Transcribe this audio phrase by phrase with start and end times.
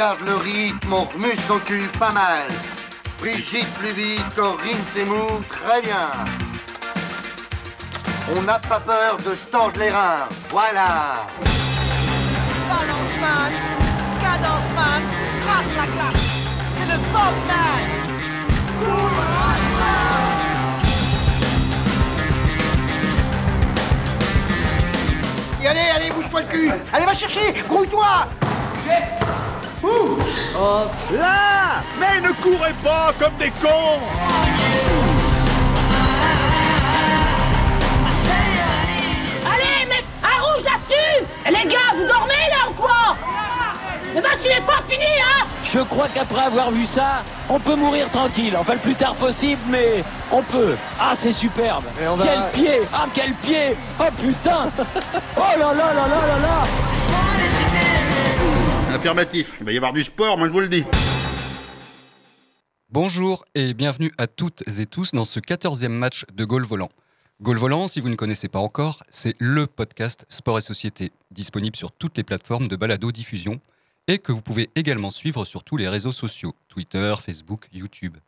[0.00, 2.44] garde le rythme, on remue son cul pas mal.
[3.18, 6.08] Brigitte plus vite, Corinne c'est mou, très bien.
[8.34, 11.26] On n'a pas peur de se tordre les reins, voilà.
[12.70, 13.52] Balance man,
[14.22, 15.02] cadence man,
[15.44, 16.28] trace la glace.
[16.78, 17.80] C'est le Bob man.
[25.62, 28.28] Et allez, allez, bouge-toi le cul Allez, va chercher Grouille-toi
[29.82, 30.18] Ouh.
[31.12, 34.00] Là Mais ne courez pas comme des cons.
[39.46, 41.26] Allez, mets un rouge là-dessus.
[41.46, 43.16] Les gars, vous dormez là ou quoi?
[44.14, 45.46] Le match il est pas fini, hein.
[45.62, 48.56] Je crois qu'après avoir vu ça, on peut mourir tranquille.
[48.58, 50.76] Enfin, le plus tard possible, mais on peut.
[51.00, 51.84] Ah, c'est superbe.
[52.02, 52.80] Et on va- Quel pied.
[52.92, 53.76] Ah, quel pied.
[54.00, 54.70] Oh putain.
[55.36, 57.29] Oh là là là là là là
[59.00, 60.84] Affirmatif, il va y avoir du sport, moi je vous le dis.
[62.90, 66.90] Bonjour et bienvenue à toutes et tous dans ce 14e match de Gaulle Volant.
[67.40, 71.76] Gaulle Volant, si vous ne connaissez pas encore, c'est le podcast Sport et Société, disponible
[71.76, 73.58] sur toutes les plateformes de balado-diffusion
[74.06, 78.18] et que vous pouvez également suivre sur tous les réseaux sociaux, Twitter, Facebook, YouTube.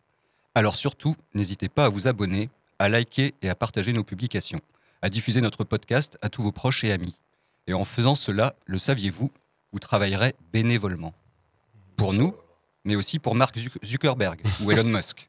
[0.55, 2.49] Alors surtout, n'hésitez pas à vous abonner,
[2.79, 4.61] à liker et à partager nos publications,
[5.03, 7.21] à diffuser notre podcast à tous vos proches et amis.
[7.67, 9.31] Et en faisant cela, le saviez-vous,
[9.73, 11.15] vous travaillerez bénévolement.
[11.97, 12.35] Pour nous,
[12.85, 15.29] mais aussi pour Mark Zuck- Zuckerberg ou Elon Musk.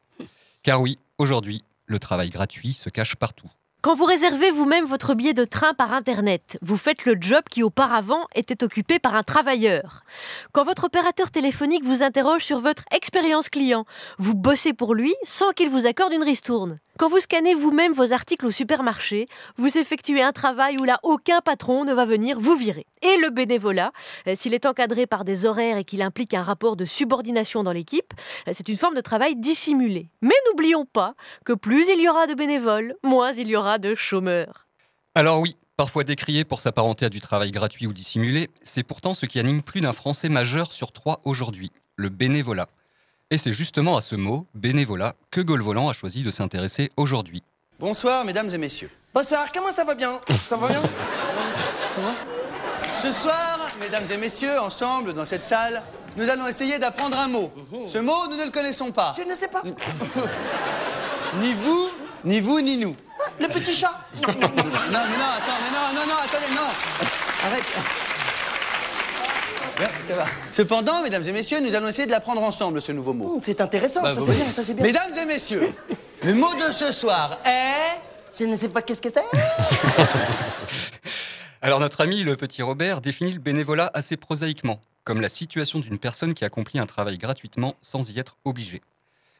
[0.62, 3.48] Car oui, aujourd'hui, le travail gratuit se cache partout.
[3.82, 7.62] Quand vous réservez vous-même votre billet de train par Internet, vous faites le job qui
[7.62, 10.04] auparavant était occupé par un travailleur.
[10.52, 13.84] Quand votre opérateur téléphonique vous interroge sur votre expérience client,
[14.18, 16.78] vous bossez pour lui sans qu'il vous accorde une ristourne.
[16.96, 21.40] Quand vous scannez vous-même vos articles au supermarché, vous effectuez un travail où là aucun
[21.40, 22.86] patron ne va venir vous virer.
[23.02, 23.90] Et le bénévolat,
[24.28, 27.72] euh, s'il est encadré par des horaires et qu'il implique un rapport de subordination dans
[27.72, 28.14] l'équipe,
[28.46, 30.08] euh, c'est une forme de travail dissimulé.
[30.22, 31.14] Mais n'oublions pas
[31.44, 34.68] que plus il y aura de bénévoles, moins il y aura de chômeurs.
[35.16, 39.26] Alors oui, parfois décrié pour s'apparenter à du travail gratuit ou dissimulé, c'est pourtant ce
[39.26, 42.68] qui anime plus d'un Français majeur sur trois aujourd'hui, le bénévolat.
[43.34, 47.42] Et c'est justement à ce mot, bénévolat, que Gaulle Volant a choisi de s'intéresser aujourd'hui.
[47.80, 48.92] Bonsoir, mesdames et messieurs.
[49.12, 50.20] Bonsoir, comment ça va bien?
[50.46, 50.80] Ça va bien?
[53.02, 55.82] Ce soir, mesdames et messieurs, ensemble dans cette salle,
[56.16, 57.52] nous allons essayer d'apprendre un mot.
[57.92, 59.16] Ce mot, nous ne le connaissons pas.
[59.18, 59.64] Je ne sais pas.
[61.40, 61.88] Ni vous,
[62.24, 62.94] ni vous, ni nous.
[63.40, 64.60] Le petit chat Non, mais non,
[64.92, 66.70] attends, mais non, non, non, attendez, non.
[67.46, 68.13] Arrête.
[69.78, 70.26] Ouais, ça va.
[70.52, 73.40] Cependant, mesdames et messieurs, nous allons essayer de l'apprendre ensemble, ce nouveau mot.
[73.44, 74.84] C'est intéressant, Bah, ça vous c'est bien, ça c'est bien.
[74.84, 75.72] Mesdames et messieurs,
[76.22, 77.98] le mot de ce soir est...
[78.38, 79.22] Je ne sais pas qu'est-ce que c'est.
[81.62, 85.98] Alors notre ami le petit Robert définit le bénévolat assez prosaïquement, comme la situation d'une
[85.98, 88.82] personne qui accomplit un travail gratuitement sans y être obligé.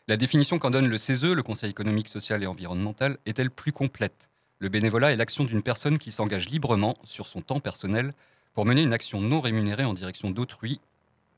[0.08, 4.28] La définition qu'en donne le CESE, le Conseil économique, social et environnemental, est-elle plus complète?
[4.58, 8.12] Le bénévolat est l'action d'une personne qui s'engage librement sur son temps personnel
[8.54, 10.80] pour mener une action non rémunérée en direction d'autrui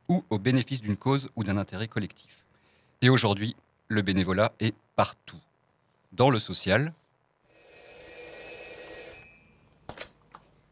[0.08, 2.44] ou au bénéfice d'une cause ou d'un intérêt collectif.
[3.02, 3.56] Et aujourd'hui,
[3.88, 5.40] le bénévolat est partout.
[6.12, 6.92] Dans le social,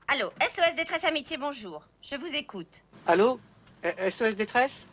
[0.06, 1.82] Allô, SOS Détresse Amitié, bonjour.
[2.02, 2.84] Je vous écoute.
[3.06, 3.40] Allô?
[3.82, 4.86] Eh, SOS détresse?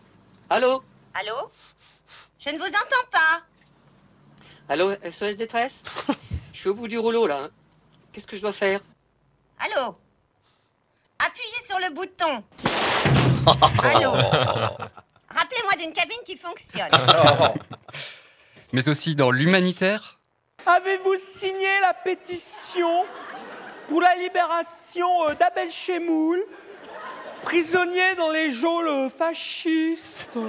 [0.49, 0.83] Allô?
[1.13, 1.51] Allô?
[2.39, 3.43] Je ne vous entends pas.
[4.67, 5.83] Allô SOS détresse?
[6.53, 7.43] Je suis au bout du rouleau là.
[7.45, 7.49] hein.
[8.11, 8.81] Qu'est-ce que je dois faire?
[9.59, 9.95] Allô?
[11.25, 12.43] Appuyez sur le bouton.
[13.83, 14.11] Allô.
[15.29, 16.89] Rappelez-moi d'une cabine qui fonctionne.
[18.73, 20.19] mais aussi dans l'humanitaire,
[20.65, 23.05] Avez-vous signé la pétition
[23.89, 26.43] pour la libération euh, d'Abel Chemoul,
[27.41, 30.29] prisonnier dans les geôles fascistes?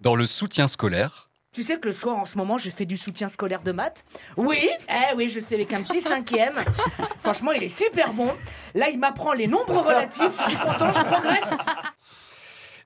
[0.00, 1.23] Dans le soutien scolaire,
[1.54, 4.04] Tu sais que le soir, en ce moment, je fais du soutien scolaire de maths
[4.36, 6.56] Oui, eh oui, je sais, avec un petit cinquième.
[7.20, 8.28] Franchement, il est super bon.
[8.74, 10.36] Là, il m'apprend les nombres relatifs.
[10.40, 11.44] Je suis content, je progresse.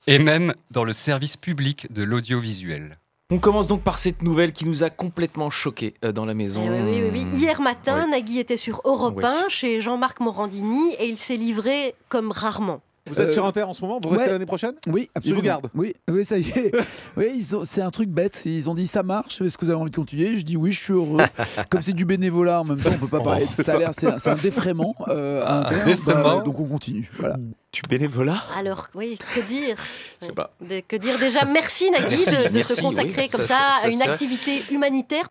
[0.06, 2.96] et même dans le service public de l'audiovisuel.
[3.31, 6.62] On commence donc par cette nouvelle qui nous a complètement choqués euh, dans la maison.
[6.66, 7.38] Eh oui, oui, oui, oui.
[7.38, 8.10] Hier matin, Oui.
[8.10, 9.25] Nagui était sur Europe Oui.
[9.25, 12.81] 1 chez Jean-Marc Morandini et il s'est livré comme rarement.
[13.08, 14.32] Vous êtes Euh, sur Inter en ce moment Vous restez ouais.
[14.32, 14.75] l'année prochaine?
[14.87, 15.40] Oui, Ils absolument.
[15.40, 16.72] vous gardent Oui, oui, ça y est.
[17.16, 18.43] oui, ils c'est un truc bête.
[18.44, 19.40] Ils ont dit ça marche.
[19.40, 20.37] Est-ce que vous avez envie de continuer?
[20.37, 21.19] Je dis oui, je suis heureux.
[21.70, 23.90] Comme c'est du bénévolat en même temps, on peut pas parler de c'est salaire.
[23.96, 25.84] C'est un, un défraiement euh, interne.
[25.87, 26.22] défraiement.
[26.38, 27.10] Bah, donc on continue.
[27.19, 27.37] Voilà.
[27.72, 28.43] Du bénévolat?
[28.56, 29.76] Alors, oui, que dire?
[30.22, 30.50] Je sais pas.
[30.60, 31.44] De- Que dire déjà?
[31.44, 34.00] Merci Nagui Merci, de, de merci, se consacrer oui, comme ça, ça, ça, à une
[34.02, 35.28] activité humanitaire.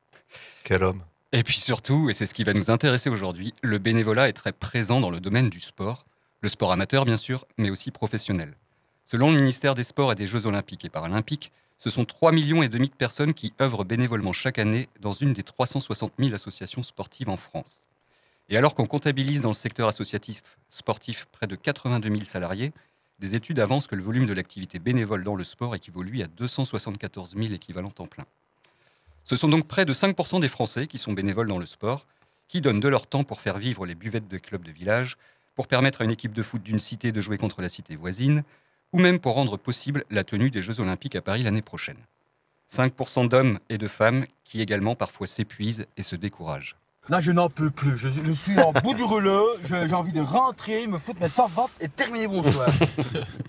[0.64, 1.02] Quel homme
[1.34, 4.52] Et puis surtout, et c'est ce qui va nous intéresser aujourd'hui, le bénévolat est très
[4.52, 6.06] présent dans le domaine du sport,
[6.42, 8.56] Le sport amateur, bien sûr, mais aussi professionnel.
[9.06, 12.62] Selon le ministère des Sports et des Jeux Olympiques et Paralympiques, ce sont 3 millions
[12.62, 16.84] et demi de personnes qui œuvrent bénévolement chaque année dans une des 360 000 associations
[16.84, 17.88] sportives en France.
[18.50, 22.72] Et alors qu'on comptabilise dans le secteur associatif sportif près de 82 000 salariés,
[23.18, 26.28] des études avancent que le volume de l'activité bénévole dans le sport équivaut lui à
[26.28, 28.26] 274 000 équivalents temps plein.
[29.24, 32.06] Ce sont donc près de 5% des Français qui sont bénévoles dans le sport,
[32.48, 35.18] qui donnent de leur temps pour faire vivre les buvettes de clubs de village,
[35.58, 38.44] pour permettre à une équipe de foot d'une cité de jouer contre la cité voisine,
[38.94, 41.98] ou même pour rendre possible la tenue des Jeux olympiques à Paris l'année prochaine.
[42.72, 46.78] 5% d'hommes et de femmes qui également parfois s'épuisent et se découragent.
[47.10, 47.98] Là, je n'en peux plus.
[47.98, 49.48] Je, je suis en bout du rouleau.
[49.64, 52.70] J'ai envie de rentrer, me foutre mes 100 ventes et terminer mon soir.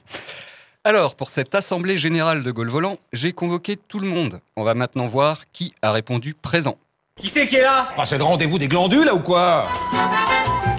[0.85, 4.41] Alors, pour cette assemblée générale de Gaulle Volant, j'ai convoqué tout le monde.
[4.57, 6.79] On va maintenant voir qui a répondu présent.
[7.17, 7.89] Qui c'est qui est là?
[7.91, 9.69] Enfin, c'est le rendez-vous des glandules, là, ou quoi?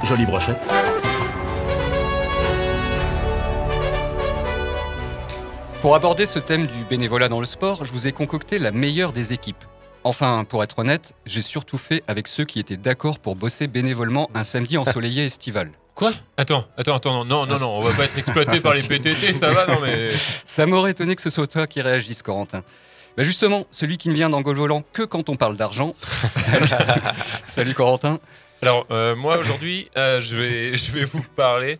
[0.03, 0.65] Jolie brochette.
[5.81, 9.13] Pour aborder ce thème du bénévolat dans le sport, je vous ai concocté la meilleure
[9.13, 9.63] des équipes.
[10.03, 14.29] Enfin, pour être honnête, j'ai surtout fait avec ceux qui étaient d'accord pour bosser bénévolement
[14.33, 15.71] un samedi ensoleillé estival.
[15.95, 16.11] Quoi?
[16.35, 19.51] Attends, attends, attends, non, non, non, on va pas être exploité par les PTT, ça
[19.51, 20.09] va, non mais.
[20.45, 22.61] Ça m'aurait étonné que ce soit toi qui réagisse, Corentin.
[23.15, 25.95] Bah justement, celui qui ne vient dans Gaulle Volant que quand on parle d'argent.
[26.23, 26.67] Salut.
[27.45, 28.19] Salut, Corentin.
[28.61, 31.79] Alors, euh, moi aujourd'hui, euh, je, vais, je vais vous parler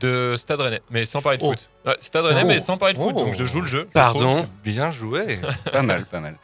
[0.00, 1.68] de Stade Rennais, mais sans parler de foot.
[1.86, 2.48] Ouais, Stade Rennais, Oh.
[2.48, 3.24] mais sans parler de foot, Oh.
[3.24, 3.86] donc je joue le jeu.
[3.88, 4.36] je Pardon.
[4.36, 4.46] trouve.
[4.64, 5.38] Bien joué.
[5.72, 6.36] Pas mal, pas mal.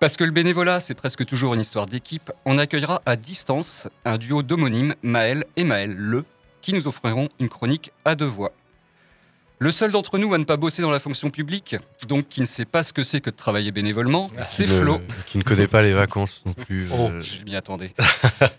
[0.00, 4.18] Parce que le bénévolat, c'est presque toujours une histoire d'équipe, on accueillera à distance un
[4.18, 6.24] duo d'homonymes, Maël et Maël Le,
[6.62, 8.52] qui nous offriront une chronique à deux voix.
[9.60, 11.76] Le seul d'entre nous à ne pas bosser dans la fonction publique,
[12.08, 14.80] donc qui ne sait pas ce que c'est que de travailler bénévolement, c'est Qui ne-
[14.82, 15.00] Flo.
[15.26, 16.88] Qui ne connaît pas les vacances non plus.
[16.92, 17.22] Oh, euh.
[17.22, 17.94] je m'y attendais.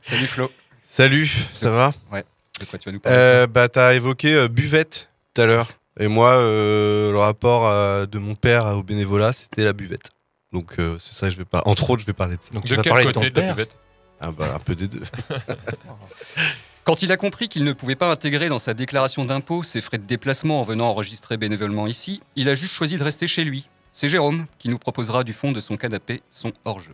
[0.02, 0.52] Salut Flo.
[0.88, 1.92] Salut, ça va?
[2.12, 2.24] Ouais,
[2.60, 5.70] de quoi tu vas nous parler euh, Bah, t'as évoqué euh, buvette tout à l'heure.
[6.00, 10.12] Et moi, euh, le rapport euh, de mon père au bénévolat, c'était la buvette.
[10.52, 11.62] Donc, euh, c'est ça que je vais pas.
[11.66, 12.50] Entre autres, je vais parler de ça.
[12.52, 13.78] Donc, tu De vas quel parler de côté ton de la père buvette?
[14.20, 15.02] Ah, bah, un peu des deux.
[16.84, 19.98] Quand il a compris qu'il ne pouvait pas intégrer dans sa déclaration d'impôt ses frais
[19.98, 23.68] de déplacement en venant enregistrer bénévolement ici, il a juste choisi de rester chez lui.
[23.92, 26.94] C'est Jérôme qui nous proposera du fond de son canapé son hors-jeu.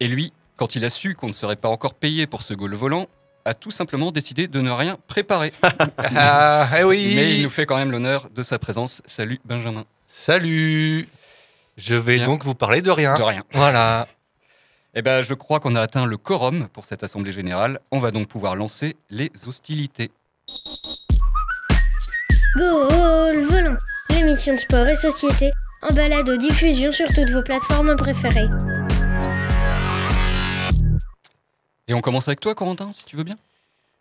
[0.00, 2.74] Et lui, quand il a su qu'on ne serait pas encore payé pour ce goal
[2.74, 3.06] volant,
[3.44, 5.52] a tout simplement décidé de ne rien préparer.
[6.16, 7.12] Ah, eh oui.
[7.16, 9.02] Mais il nous fait quand même l'honneur de sa présence.
[9.04, 9.84] Salut Benjamin.
[10.06, 11.08] Salut
[11.76, 13.16] Je vais donc vous parler de rien.
[13.16, 13.42] De rien.
[13.52, 14.06] Voilà.
[14.94, 17.80] Eh ben, je crois qu'on a atteint le quorum pour cette assemblée générale.
[17.90, 20.10] On va donc pouvoir lancer les hostilités.
[22.56, 23.76] Goal Volant,
[24.10, 25.50] l'émission de sport et société
[25.82, 28.48] en balade aux diffusion sur toutes vos plateformes préférées.
[31.88, 33.36] Et on commence avec toi, Corentin, si tu veux bien.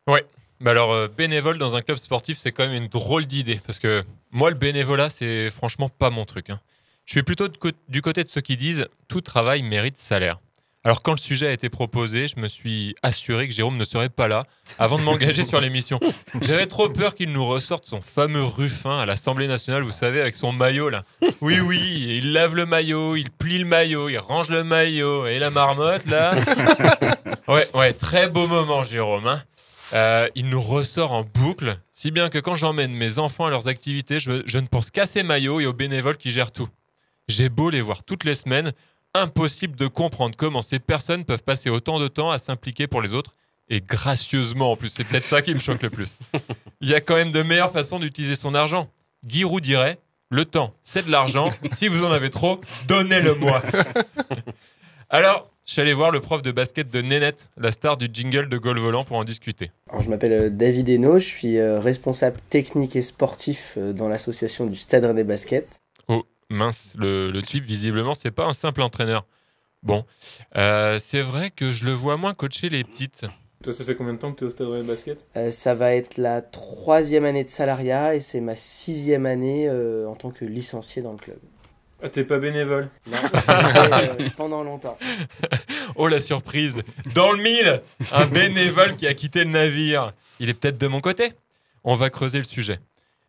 [0.07, 0.25] Ouais.
[0.61, 3.59] Bah alors, euh, bénévole dans un club sportif, c'est quand même une drôle d'idée.
[3.65, 6.49] Parce que moi, le bénévolat, c'est franchement pas mon truc.
[6.49, 6.59] hein.
[7.05, 7.47] Je suis plutôt
[7.89, 10.39] du côté de ceux qui disent tout travail mérite salaire.
[10.85, 14.09] Alors, quand le sujet a été proposé, je me suis assuré que Jérôme ne serait
[14.09, 14.43] pas là
[14.79, 15.99] avant de m'engager sur l'émission.
[16.41, 20.35] J'avais trop peur qu'il nous ressorte son fameux Ruffin à l'Assemblée nationale, vous savez, avec
[20.35, 21.03] son maillot là.
[21.41, 21.79] Oui, oui,
[22.19, 26.05] il lave le maillot, il plie le maillot, il range le maillot et la marmotte
[26.05, 26.33] là.
[27.47, 29.27] Ouais, ouais, très beau moment, Jérôme.
[29.27, 29.41] hein.
[29.93, 33.67] Euh, il nous ressort en boucle, si bien que quand j'emmène mes enfants à leurs
[33.67, 36.67] activités, je, je ne pense qu'à ces maillots et aux bénévoles qui gèrent tout.
[37.27, 38.71] J'ai beau les voir toutes les semaines,
[39.13, 43.13] impossible de comprendre comment ces personnes peuvent passer autant de temps à s'impliquer pour les
[43.13, 43.35] autres,
[43.69, 44.89] et gracieusement en plus.
[44.89, 46.17] C'est peut-être ça qui me choque le plus.
[46.81, 48.89] Il y a quand même de meilleures façons d'utiliser son argent.
[49.25, 51.53] Guy Roux dirait Le temps, c'est de l'argent.
[51.73, 53.61] Si vous en avez trop, donnez-le-moi.
[55.09, 58.49] Alors, je suis allé voir le prof de basket de Nénette, la star du jingle
[58.49, 59.71] de Gaulle Volant, pour en discuter.
[59.89, 64.07] Alors, je m'appelle euh, David Hainaut, je suis euh, responsable technique et sportif euh, dans
[64.07, 65.67] l'association du Stade Rennais Basket.
[66.07, 69.25] Oh, mince, le, le type, visiblement, c'est pas un simple entraîneur.
[69.83, 70.05] Bon,
[70.55, 73.25] euh, c'est vrai que je le vois moins coacher les petites.
[73.63, 75.25] Toi, ça fait combien de temps que tu es au Stade Rennais Basket?
[75.37, 80.05] Euh, ça va être la troisième année de salariat et c'est ma sixième année euh,
[80.07, 81.37] en tant que licencié dans le club.
[82.05, 83.17] Ah, t'es pas bénévole Non,
[83.49, 84.97] euh, pendant longtemps.
[85.95, 86.81] Oh la surprise
[87.15, 87.81] Dans le mille
[88.11, 90.11] Un bénévole qui a quitté le navire.
[90.41, 91.31] Il est peut-être de mon côté
[91.85, 92.79] On va creuser le sujet.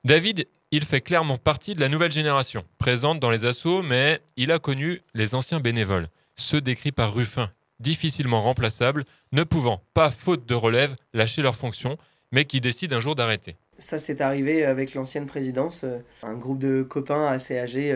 [0.02, 4.50] David, il fait clairement partie de la nouvelle génération, présente dans les assauts, mais il
[4.50, 10.46] a connu les anciens bénévoles, ceux décrits par Ruffin, difficilement remplaçables, ne pouvant, pas faute
[10.46, 11.96] de relève, lâcher leurs fonctions,
[12.32, 13.54] mais qui décident un jour d'arrêter.
[13.78, 17.92] Ça, c'est arrivé avec l'ancienne présidence, euh, un groupe de copains assez âgés.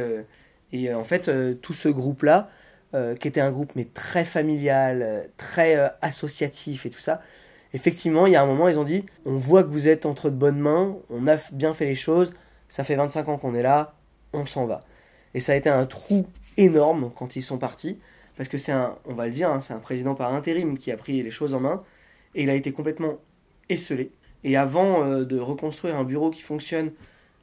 [0.73, 2.51] Et euh, en fait, euh, tout ce groupe-là,
[2.95, 7.21] euh, qui était un groupe mais très familial, très associatif et tout ça,
[7.75, 10.31] effectivement, il y a un moment, ils ont dit on voit que vous êtes entre
[10.31, 12.33] de bonnes mains, on a bien fait les choses,
[12.69, 13.95] ça fait 25 ans qu'on est là,
[14.33, 14.81] on s'en va.
[15.35, 17.99] Et ça a été un trou énorme quand ils sont partis,
[18.37, 20.91] parce que c'est un, on va le dire, hein, c'est un président par intérim qui
[20.91, 21.83] a pris les choses en main,
[22.35, 23.19] et il a été complètement
[23.69, 24.13] esselé.
[24.45, 26.93] Et avant de reconstruire un bureau qui fonctionne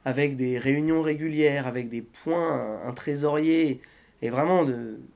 [0.06, 3.82] avec des réunions régulières, avec des points, un, un trésorier,
[4.22, 4.64] et vraiment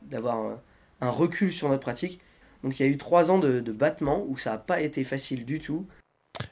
[0.02, 0.60] d'avoir un,
[1.00, 2.20] un recul sur notre pratique,
[2.62, 5.04] donc il y a eu trois ans de, de battement où ça n'a pas été
[5.04, 5.86] facile du tout.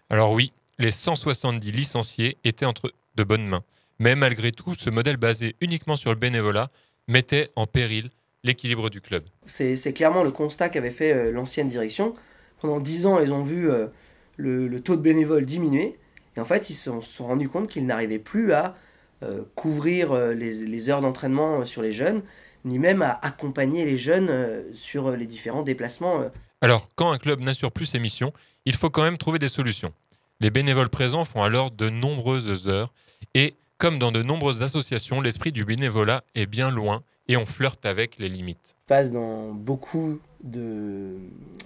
[0.08, 3.64] Alors oui, les 170 licenciés étaient entre de bonnes mains.
[3.98, 6.70] Mais malgré tout, ce modèle basé uniquement sur le bénévolat
[7.08, 8.10] mettait en péril
[8.44, 9.24] l'équilibre du club.
[9.46, 12.14] C'est c'est clairement le constat qu'avait fait euh, l'ancienne direction.
[12.60, 13.88] Pendant dix ans, ils ont vu euh,
[14.36, 15.98] le, le taux de bénévoles diminuer.
[16.38, 18.76] Et en fait, ils se sont, rendus compte qu'ils n'arrivaient plus à
[19.24, 22.22] euh, couvrir euh, les, les heures d'entraînement euh, sur les jeunes,
[22.64, 26.30] ni même à accompagner les jeunes sur les différents déplacements.
[26.60, 28.32] Alors, quand un club n'assure plus ses missions,
[28.66, 29.92] il faut quand même trouver des solutions.
[30.38, 32.92] Les bénévoles présents font alors de nombreuses heures
[33.34, 37.84] et, comme dans de nombreuses associations, l'esprit du bénévolat est bien loin et on flirte
[37.84, 38.76] avec les limites.
[38.86, 40.20] passe dans beaucoup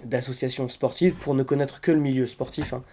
[0.05, 2.73] d'associations sportives pour ne connaître que le milieu sportif.
[2.73, 2.83] hein.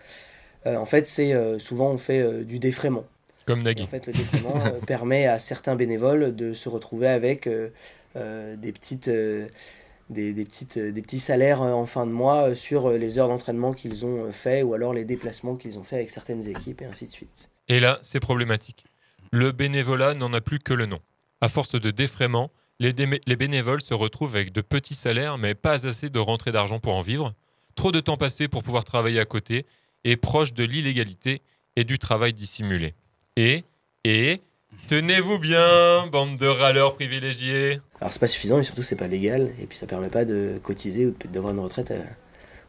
[0.66, 3.04] Euh, en fait, c'est euh, souvent on fait euh, du défraiement.
[3.46, 3.82] Comme Et Nagui.
[3.82, 4.54] En fait, le défraiement
[4.86, 9.08] permet à certains bénévoles de se retrouver avec des petites.
[9.08, 14.04] des, des petites, des petits salaires en fin de mois sur les heures d'entraînement qu'ils
[14.04, 17.12] ont fait ou alors les déplacements qu'ils ont fait avec certaines équipes et ainsi de
[17.12, 17.48] suite.
[17.68, 18.84] Et là, c'est problématique.
[19.32, 20.98] Le bénévolat n'en a plus que le nom.
[21.40, 22.50] À force de défraiement,
[22.80, 22.92] les,
[23.26, 26.94] les bénévoles se retrouvent avec de petits salaires, mais pas assez de rentrée d'argent pour
[26.94, 27.32] en vivre,
[27.74, 29.66] trop de temps passé pour pouvoir travailler à côté,
[30.04, 31.42] et proche de l'illégalité
[31.76, 32.94] et du travail dissimulé.
[33.36, 33.64] Et,
[34.04, 34.40] et,
[34.88, 37.80] tenez-vous bien, bande de râleurs privilégiés.
[38.00, 40.60] Alors c'est pas suffisant et surtout c'est pas légal et puis ça permet pas de
[40.62, 42.02] cotiser ou d'avoir une retraite euh,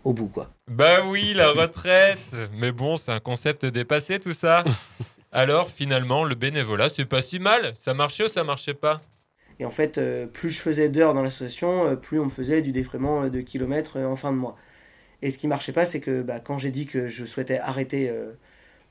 [0.03, 0.51] au bout quoi.
[0.67, 4.63] Bah oui, la retraite Mais bon, c'est un concept dépassé tout ça.
[5.31, 7.73] Alors finalement, le bénévolat, c'est pas si mal.
[7.79, 9.01] Ça marchait ou ça marchait pas?
[9.59, 12.61] Et en fait, euh, plus je faisais d'heures dans l'association, euh, plus on me faisait
[12.61, 14.57] du défraiement de kilomètres en fin de mois.
[15.21, 18.09] Et ce qui marchait pas, c'est que bah, quand j'ai dit que je souhaitais arrêter
[18.09, 18.31] euh,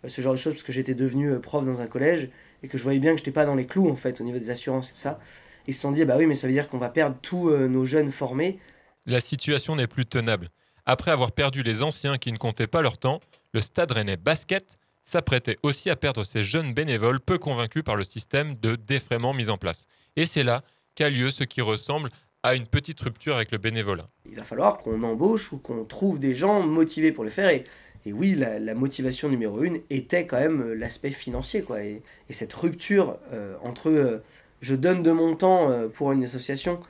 [0.07, 2.31] ce genre de choses, parce que j'étais devenu euh, prof dans un collège,
[2.63, 4.39] et que je voyais bien que j'étais pas dans les clous, en fait, au niveau
[4.39, 5.19] des assurances et tout ça,
[5.67, 7.69] ils se sont dit, bah oui, mais ça veut dire qu'on va perdre tous euh,
[7.69, 8.59] nos jeunes formés.
[9.07, 10.49] La situation n'est plus tenable.
[10.87, 13.21] Après avoir perdu les anciens qui ne comptaient pas leur temps,
[13.53, 18.05] le Stade Rennais Basket s'apprêtait aussi à perdre ses jeunes bénévoles peu convaincus par le
[18.05, 19.87] système de défraiement mis en place.
[20.17, 20.63] Et c'est là
[20.95, 22.11] qu'a lieu ce qui ressemble
[22.43, 24.09] à une petite rupture avec le bénévolat.
[24.27, 27.51] Il va falloir qu'on embauche ou qu'on trouve des gens motivés pour le faire.
[27.51, 27.65] Et,
[28.07, 31.63] et oui, la, la motivation numéro une était quand même euh, l'aspect financier.
[31.63, 31.83] Quoi.
[31.83, 34.23] Et, et cette rupture euh, entre euh,
[34.61, 36.81] je donne de mon temps euh, pour une association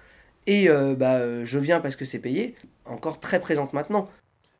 [0.47, 4.09] et bah, je viens parce que c'est payé, encore très présente maintenant.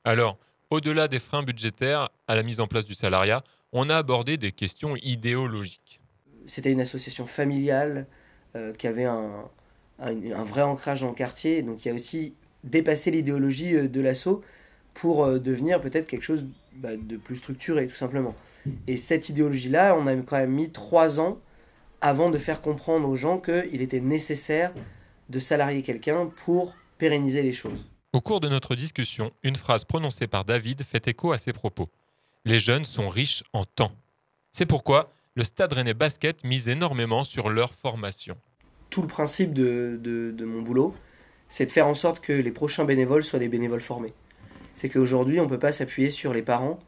[0.05, 3.43] Alors, au-delà des freins budgétaires à la mise en place du salariat,
[3.73, 6.01] on a abordé des questions idéologiques.
[6.47, 8.07] C'était une association familiale
[8.79, 9.49] qui avait un,
[10.01, 11.63] un, vrai ancrage dans le quartier.
[11.63, 14.43] Donc il y a aussi dépassé l'idéologie euh, de l'assaut
[14.95, 18.35] pour euh, devenir peut-être quelque chose bah, de plus structuré, tout simplement.
[18.87, 21.39] Et cette idéologie-là, on a quand même mis trois ans
[22.01, 24.73] avant de faire comprendre aux gens qu'il était nécessaire
[25.29, 27.87] de salarier quelqu'un pour pérenniser les choses.
[28.13, 31.89] Au cours de notre discussion, une phrase prononcée par David fait écho à ses propos.
[32.45, 33.93] Les jeunes sont riches en temps.
[34.53, 38.37] C'est pourquoi le Stade Rennais Basket mise énormément sur leur formation.
[38.91, 40.95] Tout le principe de, mon boulot,
[41.49, 44.13] c'est de faire en sorte que les prochains bénévoles soient des bénévoles formés.
[44.75, 46.79] C'est qu'aujourd'hui, on ne peut pas s'appuyer sur les parents,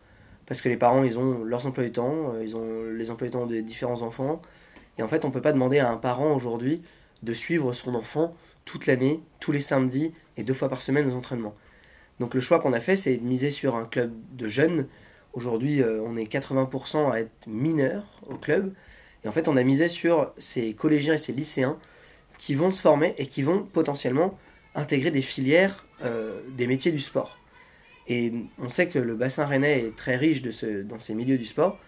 [0.46, 3.28] parce que les parents, ils ont leurs emplois du temps, euh, ils ont les emplois
[3.28, 4.40] du temps des différents enfants,
[4.98, 6.82] et en fait, on ne peut pas demander à un parent aujourd'hui
[7.22, 11.14] de suivre son enfant toute l'année, tous les samedis et deux fois par semaine aux
[11.14, 11.54] entraînements.
[12.20, 14.86] Donc le choix qu'on a fait, c'est de miser sur un club de jeunes.
[15.32, 18.72] Aujourd'hui, euh, on est 80% à être mineurs au club.
[19.24, 21.78] Et en fait, on a misé sur ces collégiens et ces lycéens
[22.42, 24.36] qui vont se former et qui vont potentiellement
[24.74, 27.38] intégrer des filières euh, des métiers du sport.
[28.08, 31.38] Et on sait que le bassin rennais est très riche de ce, dans ces milieux
[31.38, 31.78] du sport.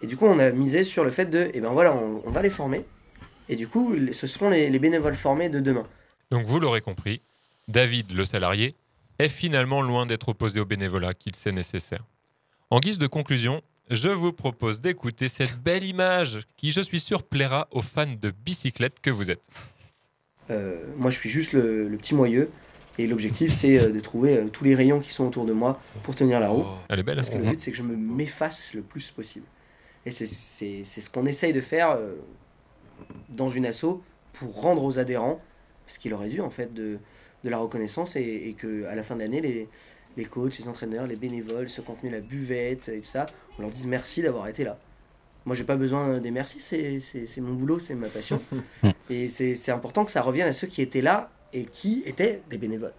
[0.00, 2.40] Et du coup, on a misé sur le fait de, eh ben voilà, on, va
[2.40, 2.84] les former.
[3.48, 5.88] Et du coup, ce seront les, les bénévoles formés de demain.
[6.30, 7.20] Donc vous l'aurez compris,
[7.66, 8.76] David, le salarié,
[9.18, 12.04] est finalement loin d'être opposé au bénévolat qu'il sait nécessaire.
[12.70, 13.60] En guise de conclusion,
[13.90, 18.30] je vous propose d'écouter cette belle image qui, je suis sûr, plaira aux fans de
[18.30, 19.48] bicyclette que vous êtes.
[20.50, 22.50] Euh, moi, je suis juste le, le petit moyeu.
[22.98, 25.80] Et l'objectif, c'est euh, de trouver euh, tous les rayons qui sont autour de moi
[26.02, 26.64] pour tenir la roue.
[26.88, 27.40] Elle est belle, Parce que hein.
[27.42, 29.44] le but, c'est que je me m'efface le plus possible.
[30.06, 30.24] Et c'est-
[30.84, 31.98] ce qu'on essaye de faire
[33.28, 34.00] dans une asso
[34.32, 35.38] pour rendre aux adhérents
[35.86, 36.98] ce qu'il aurait dû, en fait, de,
[37.44, 39.68] de la reconnaissance et, et que à la fin de l'année, les,
[40.16, 43.26] les coachs, les entraîneurs, les bénévoles, ceux qui ont tenu la buvette et tout ça,
[43.58, 44.78] on leur dise merci d'avoir été là.
[45.46, 48.42] Moi, j'ai pas besoin des merci, c'est mon boulot, c'est ma passion.
[49.10, 52.58] et c'est important que ça revienne à ceux qui étaient là et qui étaient des
[52.58, 52.92] bénévoles.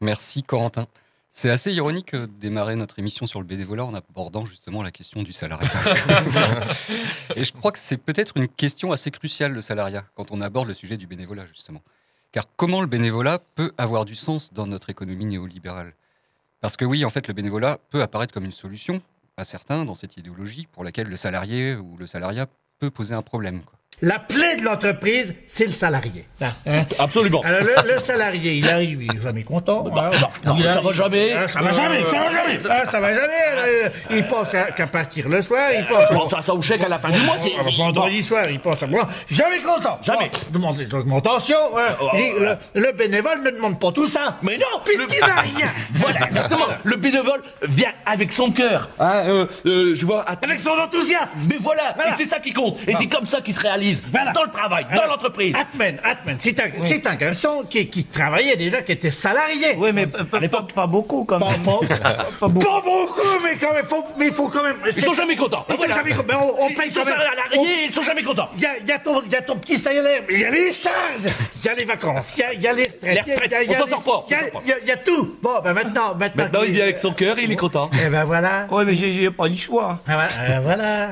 [0.00, 0.86] Merci Corentin.
[1.30, 5.22] C'est assez ironique de démarrer notre émission sur le bénévolat en abordant justement la question
[5.22, 5.70] du salariat.
[7.36, 10.66] Et je crois que c'est peut-être une question assez cruciale, le salariat, quand on aborde
[10.66, 11.82] le sujet du bénévolat, justement.
[12.32, 15.94] Car comment le bénévolat peut avoir du sens dans notre économie néolibérale?
[16.60, 19.00] Parce que oui, en fait, le bénévolat peut apparaître comme une solution
[19.38, 22.46] à certains dans cette idéologie pour laquelle le salarié ou le salariat
[22.80, 23.62] peut poser un problème.
[24.00, 26.24] La plaie de l'entreprise, c'est le salarié.
[26.40, 26.82] Hein?
[27.00, 27.42] Absolument.
[27.44, 29.84] Alors le, le salarié, il arrive, il est jamais content.
[29.88, 30.10] Hein,
[30.46, 31.32] non, il ça arrive- va jamais.
[31.32, 32.58] Ah, ça va jamais, ça va jamais.
[32.70, 33.26] Ah, ça va jamais.
[33.56, 36.82] euh, il pense à- qu'à partir le soir, il pense Bon, ça, ça au chèque
[36.82, 39.08] à la fin du mois, Ah, Vendredi soir, il pense à moi.
[39.30, 39.98] Jamais content.
[40.00, 40.30] Jamais.
[40.30, 41.76] Bon, demande des augmentations.
[41.76, 41.96] hein.
[42.00, 44.36] Oh, Il dit, le, le bénévole ne demande pas tout ça.
[44.42, 45.66] Mais non Puisqu'il n'a rien.
[45.94, 46.66] Voilà, exactement.
[46.84, 48.90] Le bénévole vient avec son cœur.
[49.00, 50.22] Hein, euh, euh, je vois.
[50.22, 51.48] Avec son enthousiasme.
[51.50, 52.12] Mais voilà, Voilà.
[52.12, 52.78] et c'est ça qui compte.
[52.86, 52.98] Et Bon.
[53.00, 53.87] c'est comme ça qu'il se réalise.
[54.10, 54.32] Voilà.
[54.32, 55.54] Dans le travail, dans Alors, l'entreprise.
[55.54, 59.74] Atmen, Atmen, c'est un, c'est un garçon qui, qui travaillait déjà, qui était salarié.
[59.76, 61.62] Oui, mais pas, pas- pas beaucoup quand même.
[61.62, 61.80] pas-
[62.40, 64.76] pas beaucoup, mais quand même, faut, mais faut quand même.
[64.86, 65.64] Ils sont jamais contents.
[65.68, 66.54] Ils sont jamais contents.
[66.58, 68.48] On, on Ils paye sont salariés, ils sont jamais contents.
[68.56, 70.44] Il y a, il y, a ton- y a ton petit salaire, mais il y
[70.44, 72.84] a les charges, il y a les vacances, il y a, il y a les
[72.84, 73.26] retraites.
[73.26, 75.36] Les retraites, il y a- on s'en sort pas, il y tout.
[75.42, 76.44] Bon, ben maintenant, maintenant.
[76.44, 77.90] Maintenant, il vient avec son cœur et il est content.
[78.04, 78.66] Et ben voilà.
[78.70, 80.00] Oui, mais j'ai pas du choix.
[80.08, 80.26] Ah,
[80.60, 81.08] voilà.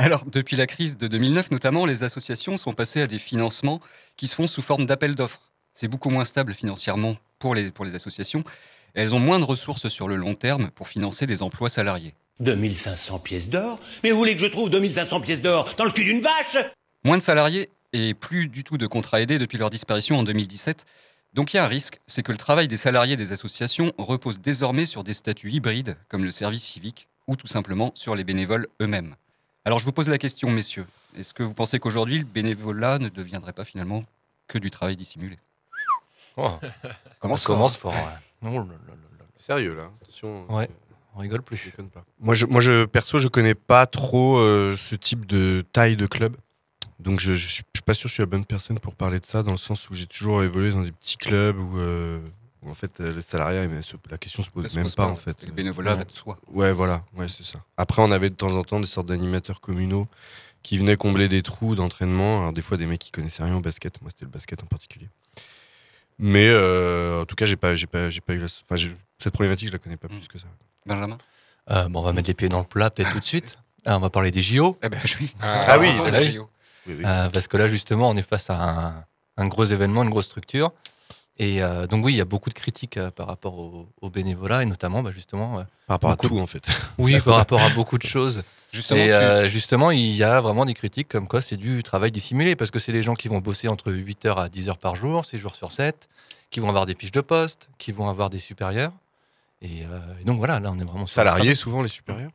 [0.00, 3.80] Alors, depuis la crise de 2009 notamment, les associations sont passées à des financements
[4.16, 5.50] qui se font sous forme d'appels d'offres.
[5.74, 8.44] C'est beaucoup moins stable financièrement pour les, pour les associations.
[8.94, 12.14] Elles ont moins de ressources sur le long terme pour financer des emplois salariés.
[12.38, 13.80] 2500 pièces d'or?
[14.04, 16.58] Mais vous voulez que je trouve 2500 pièces d'or dans le cul d'une vache?
[17.02, 20.84] Moins de salariés et plus du tout de contrats aidés depuis leur disparition en 2017.
[21.34, 24.38] Donc il y a un risque, c'est que le travail des salariés des associations repose
[24.38, 28.68] désormais sur des statuts hybrides, comme le service civique, ou tout simplement sur les bénévoles
[28.80, 29.16] eux-mêmes.
[29.68, 30.86] Alors je vous pose la question, messieurs,
[31.18, 34.02] est-ce que vous pensez qu'aujourd'hui le bénévolat ne deviendrait pas finalement
[34.46, 35.36] que du travail dissimulé?
[36.38, 36.52] Oh.
[37.20, 37.92] Commence On commence fort.
[37.94, 38.02] fort.
[38.42, 38.50] ouais.
[38.50, 39.24] Là là là là.
[39.36, 40.50] Sérieux là, attention.
[40.50, 40.70] Ouais,
[41.14, 41.58] on rigole plus.
[41.92, 42.02] pas.
[42.18, 46.06] Moi, je, moi, je, perso, je connais pas trop euh, ce type de taille de
[46.06, 46.34] club.
[46.98, 48.94] Donc, je, je suis je suis pas sûr que je suis la bonne personne pour
[48.94, 51.76] parler de ça, dans le sens où j'ai toujours évolué dans des petits clubs où,
[51.78, 52.20] euh,
[52.62, 53.66] où, en fait, euh, le salariat,
[54.10, 55.42] la question se pose Ça se même pose pas, pas, en fait.
[55.44, 56.38] le bénévolat va de soi.
[56.48, 57.60] Ouais, voilà, ouais, c'est ça.
[57.76, 60.08] Après, on avait de temps en temps des sortes d'animateurs communaux
[60.62, 62.40] qui venaient combler des trous d'entraînement.
[62.40, 64.00] Alors, des fois, des mecs qui connaissaient rien au basket.
[64.02, 65.08] Moi, c'était le basket en particulier.
[66.18, 68.46] Mais euh, en tout cas, j'ai pas, j'ai pas, j'ai pas eu la.
[68.46, 70.46] Enfin, je- cette problématique, je la connais pas plus que ça.
[70.84, 71.16] Benjamin?
[71.70, 73.58] Euh, bon, on va mettre les pieds dans le plat peut-être tout de suite.
[73.84, 74.76] Ah, on va parler des JO.
[74.82, 75.32] Eh ben oui.
[75.40, 76.32] Ah oui, la oui.
[76.32, 76.50] JO.
[76.86, 77.04] Oui, oui.
[77.06, 79.04] Euh, parce que là, justement, on est face à un,
[79.36, 80.72] un gros événement, une grosse structure.
[81.40, 84.10] Et euh, donc, oui, il y a beaucoup de critiques euh, par rapport au, au
[84.10, 85.60] bénévolat, et notamment, bah, justement.
[85.60, 86.66] euh, Par rapport à tout, en fait.
[86.98, 88.42] Oui, par rapport à beaucoup de choses.
[88.70, 91.82] Justement, et tu- euh, justement, il y a vraiment des critiques comme quoi c'est du
[91.82, 94.94] travail dissimulé, parce que c'est les gens qui vont bosser entre 8h à 10h par
[94.94, 96.06] jour, 6 jours sur 7,
[96.50, 98.92] qui vont avoir des fiches de poste, qui vont avoir des supérieurs.
[99.62, 102.30] Et, euh, et donc voilà, là, on est vraiment Salariés, souvent, les supérieurs?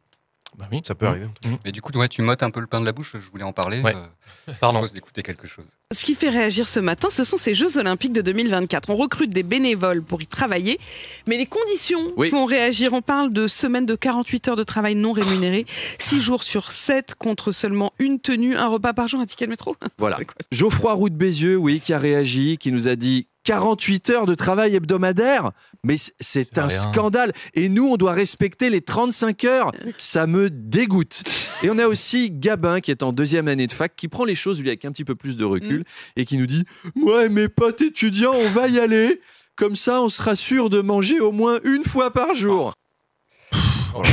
[0.57, 0.81] Bah oui.
[0.85, 1.25] Ça peut arriver.
[1.45, 1.55] Mmh.
[1.65, 3.43] Et du coup, ouais, tu mottes un peu le pain de la bouche, je voulais
[3.43, 3.81] en parler.
[3.81, 3.93] Ouais.
[3.95, 4.77] euh, Pardon.
[4.77, 5.65] Je propose d'écouter quelque chose.
[5.93, 8.89] Ce qui fait réagir ce matin, ce sont ces Jeux Olympiques de 2024.
[8.89, 10.79] On recrute des bénévoles pour y travailler,
[11.27, 12.29] mais les conditions Oui.
[12.29, 12.93] font réagir.
[12.93, 15.65] On parle de semaines de 48 heures de travail non rémunéré,
[15.99, 19.51] 6 jours sur 7 contre seulement une tenue, un repas par jour, un ticket de
[19.51, 19.75] métro.
[19.97, 20.17] Voilà.
[20.51, 24.35] Geoffroy Roux de Bézieux, oui, qui a réagi, qui nous a dit 48 heures de
[24.35, 25.51] travail hebdomadaire
[25.83, 26.77] Mais c'est un rien.
[26.81, 27.33] scandale.
[27.53, 29.71] Et nous, on doit respecter les 35 heures.
[29.97, 31.23] Ça me dégoûte.
[31.63, 34.35] Et on a aussi Gabin, qui est en deuxième année de fac, qui prend les
[34.35, 35.83] choses, lui, avec un petit peu plus de recul,
[36.15, 39.21] et qui nous dit Moi et mes potes étudiants, on va y aller.
[39.55, 42.73] Comme ça, on sera sûr de manger au moins une fois par jour.
[43.95, 44.09] Oh là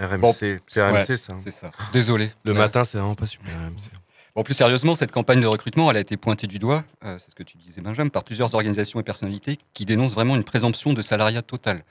[0.00, 0.16] là.
[0.16, 1.32] RMC, c'est RMC Ouais, ça.
[1.32, 1.36] hein.
[1.42, 1.70] C'est ça.
[1.92, 2.30] Désolé.
[2.44, 2.58] Le Ouais.
[2.58, 3.90] matin, c'est vraiment pas super RMC.
[4.36, 7.30] Bon, plus sérieusement, cette campagne de recrutement, elle a été pointée du doigt, euh, c'est
[7.30, 10.92] ce que tu disais Benjamin, par plusieurs organisations et personnalités qui dénoncent vraiment une présomption
[10.92, 11.84] de salariat total.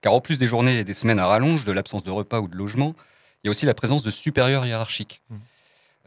[0.00, 2.48] Car en plus des journées et des semaines à rallonge, de l'absence de repas ou
[2.48, 2.94] de logement,
[3.42, 5.22] il y a aussi la présence de supérieurs hiérarchiques.
[5.28, 5.36] Mmh.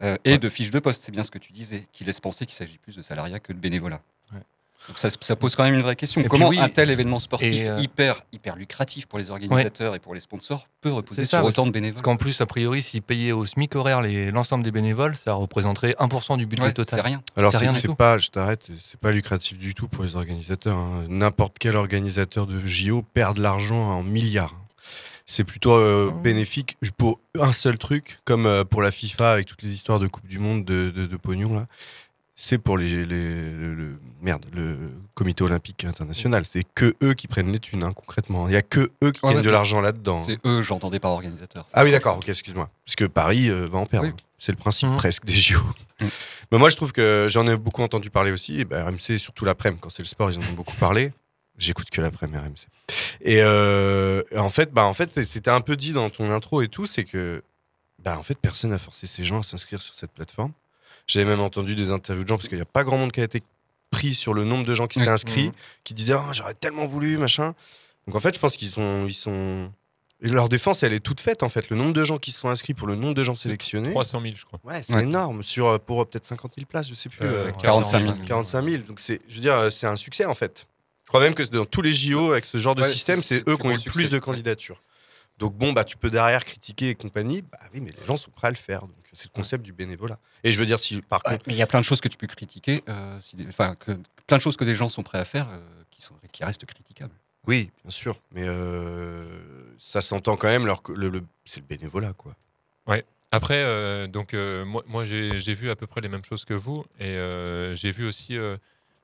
[0.03, 2.45] Euh, et de fiches de poste, c'est bien ce que tu disais, qui laisse penser
[2.45, 4.01] qu'il s'agit plus de salariat que de bénévolat.
[4.88, 6.21] Donc ça, ça pose quand même une vraie question.
[6.21, 10.00] Et Comment oui, un tel événement sportif euh, hyper, hyper lucratif pour les organisateurs et
[10.00, 13.02] pour les sponsors peut reposer sur autant de bénévoles Parce qu'en plus, a priori, s'ils
[13.02, 17.00] payaient au SMIC horaire l'ensemble des bénévoles, ça représenterait 1% du budget Ouais, total.
[17.02, 17.21] c'est rien.
[17.36, 20.78] Alors c'est pas, je t'arrête, c'est pas lucratif du tout pour les organisateurs.
[20.78, 21.04] hein.
[21.10, 24.56] N'importe quel organisateur de JO perd de l'argent en milliards.
[25.26, 26.19] C'est plutôt euh, Oh.
[26.21, 30.08] bénéfique pour un seul truc, comme euh, pour la FIFA avec toutes les histoires de
[30.08, 31.67] Coupe du Monde de, de, de pognon là.
[32.39, 34.78] C'est pour les, les- le, le- merde, le
[35.15, 36.45] comité olympique international.
[36.45, 38.47] C'est que eux qui prennent les thunes, hein, concrètement.
[38.47, 40.23] Il y a que eux qui gagnent de l'argent là-dedans.
[40.23, 41.67] C'est eux, j'entendais par organisateur.
[41.73, 42.69] Ah oui, d'accord, ok, excuse-moi.
[42.86, 44.08] Parce que Paris euh, va en perdre.
[44.10, 44.13] Oui.
[44.39, 44.97] C'est le principe Mhm.
[44.97, 45.60] presque des JO.
[46.52, 48.60] Mais moi, je trouve que j'en ai beaucoup entendu parler aussi.
[48.62, 51.12] Et ben, RMC, surtout l'après-midi, quand c'est le sport, ils en ont beaucoup parlé.
[51.58, 52.67] J'écoute que l'après-midi RMC.
[53.21, 56.67] Et euh, en fait, bah, en fait, c'était un peu dit dans ton intro et
[56.67, 57.41] tout, c'est que,
[58.04, 60.52] bah, en fait, personne n'a forcé ces gens à s'inscrire sur cette plateforme.
[61.08, 63.22] J'avais même entendu des interviews de gens parce qu'il n'y a pas grand monde qui
[63.22, 63.41] a été
[63.91, 65.54] pris sur le nombre de gens qui s'étaient inscrits, Mhm.
[65.86, 67.54] qui disaient oh, j'aurais tellement voulu machin.
[68.06, 69.72] Donc en fait, je pense qu'ils sont, ils sont,
[70.22, 71.70] et leur défense, elle est toute faite en fait.
[71.70, 73.91] Le nombre de gens qui se sont inscrits pour le nombre de gens sélectionnés.
[73.91, 74.60] 300 000, je crois.
[74.65, 75.04] Ouais, c'est Ouais.
[75.04, 77.26] énorme sur euh, pour euh, peut-être 50 000 places, je sais plus.
[77.26, 78.13] Euh, euh, 45 000.
[78.28, 78.84] 45 000.
[78.84, 80.67] Donc c'est, je veux dire, euh, c'est un succès en fait.
[81.06, 83.38] Je crois même que dans tous les JO avec ce genre de Ouais, système, c'est-
[83.38, 84.82] c'est c'est eux qui ont eu plus le plus de candidatures.
[85.38, 87.43] Donc bon, bah tu peux derrière critiquer et compagnie.
[87.43, 88.82] Bah oui, mais les gens sont prêts à le faire.
[88.82, 90.19] Donc c'est le concept du bénévolat.
[90.43, 92.01] Et je veux dire, si par Ouais, contre, mais il y a plein de choses
[92.01, 93.91] que tu peux critiquer, euh, si des- enfin, que,
[94.27, 95.60] plein de choses que des gens sont prêts à faire euh,
[95.91, 97.13] qui, sont, qui restent critiquables.
[97.47, 99.27] oui, bien sûr, mais euh,
[99.80, 100.65] ça s'entend quand même.
[100.65, 102.36] Leur, le, le- c'est le bénévolat, quoi.
[102.88, 103.06] Ouais.
[103.32, 106.45] Après, euh, donc euh, moi, moi j'ai j'ai vu à peu près les mêmes choses
[106.45, 108.56] que vous, et euh, j'ai vu aussi euh,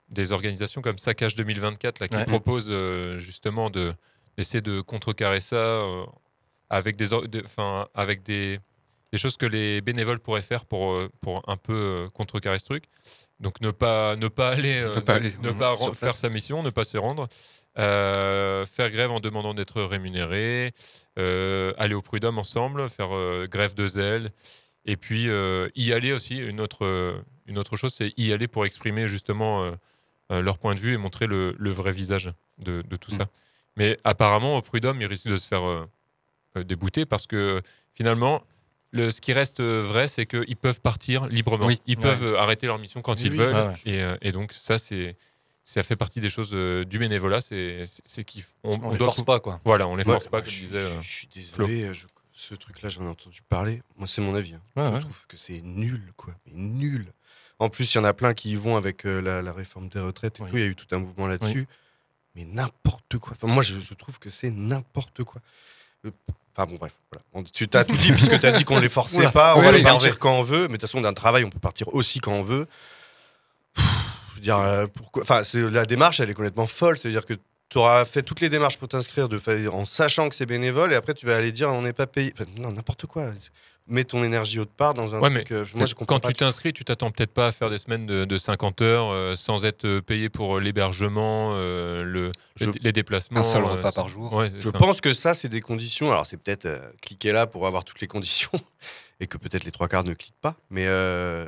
[0.09, 2.25] des organisations comme Saccage 2024 là, qui Ouais.
[2.25, 3.93] proposent euh, justement de
[4.37, 6.05] d'essayer de contrecarrer ça euh,
[6.69, 8.59] avec des, de- enfin, avec des,
[9.13, 12.65] des choses que les bénévoles pourraient faire pour, euh, pour un peu euh, contrecarrer ce
[12.65, 12.85] truc.
[13.39, 16.17] Donc ne pas ne pas aller, euh, Ne pas aller, ne pas faire place.
[16.17, 17.27] sa mission, ne pas se rendre,
[17.77, 20.73] euh, faire grève en demandant d'être rémunéré,
[21.19, 24.31] euh, aller au prud'homme ensemble, faire euh, grève de zèle,
[24.85, 26.37] et puis euh, y aller aussi.
[26.37, 29.71] Une autre, euh, une autre chose, c'est y aller pour exprimer justement euh,
[30.31, 33.17] euh, leur point de vue et montrer le, le vrai visage de, de tout Mm.
[33.19, 33.27] ça.
[33.77, 35.85] Mais apparemment, au prud'homme, ils risquent de se faire euh,
[36.57, 37.61] euh, débouter parce que
[37.93, 38.41] finalement,
[38.93, 41.65] le, ce qui reste euh, vrai, c'est qu'ils peuvent partir librement.
[41.65, 41.81] Oui.
[41.87, 42.03] Ils Ouais.
[42.03, 43.37] peuvent euh, arrêter leur mission quand Oui, ils oui.
[43.37, 43.53] veulent.
[43.55, 43.73] Ouais.
[43.85, 45.17] Et, euh, et donc, ça, c'est.
[45.65, 47.85] Ça fait partie des choses euh, du bénévolat, c'est
[48.63, 49.61] qu'on On les doit force pas, quoi.
[49.63, 50.75] Voilà, on les Ouais, force pas, bah, comme je, disait.
[50.77, 53.81] euh, je- je suis désolé, je- ce truc-là, j'en ai entendu parler.
[53.95, 54.55] Moi, c'est mon avis.
[54.55, 54.61] hein.
[54.75, 54.99] Ouais, je ouais.
[54.99, 56.33] trouve que c'est nul, quoi.
[56.45, 57.13] Mais nul.
[57.59, 59.87] En plus, il y en a plein qui y vont avec euh, la, la réforme
[59.87, 60.49] des retraites et Oui.
[60.49, 60.57] tout.
[60.57, 61.65] Il y a eu tout un mouvement là-dessus.
[62.35, 63.31] Mais n'importe quoi.
[63.33, 65.39] Enfin, moi, je, je trouve que c'est n'importe quoi.
[66.55, 66.93] Enfin bon, bref.
[67.11, 67.47] Voilà.
[67.51, 69.31] Tu t'as tout dit, puisque tu as dit qu'on ne les forçait Oula.
[69.31, 69.55] pas.
[69.55, 70.61] On Oui, va oui, les partir quand on veut.
[70.63, 72.67] Mais de toute façon, d'un travail, on peut partir aussi quand on veut.
[73.75, 73.85] Pff,
[74.31, 76.97] Je veux dire, euh, pourquoi Enfin, la démarche, elle est complètement folle.
[76.97, 77.33] C'est-à-dire que
[77.69, 79.39] tu auras fait toutes les démarches pour t'inscrire de
[79.69, 82.31] en sachant que c'est bénévole et après tu vas aller dire on n'est pas payé.
[82.37, 83.31] Enfin, non, n'importe quoi.
[83.85, 85.51] Mets ton énergie autre part dans un Ouais, truc.
[85.51, 87.69] mais euh, moi, je comprends quand pas tu t'inscris, tu t'attends peut-être pas à faire
[87.69, 92.31] des semaines de, de 50 heures euh, sans être euh, payé pour l'hébergement, euh, le,
[92.55, 93.41] Je- les, déplacements.
[93.41, 94.31] Un seul repas par jour.
[94.33, 96.11] Ouais, Je pense que ça, c'est des conditions.
[96.11, 98.51] Alors, c'est peut-être euh, cliquer là pour avoir toutes les conditions
[99.19, 100.55] et que peut-être les trois quarts ne cliquent pas.
[100.69, 101.45] Mais euh,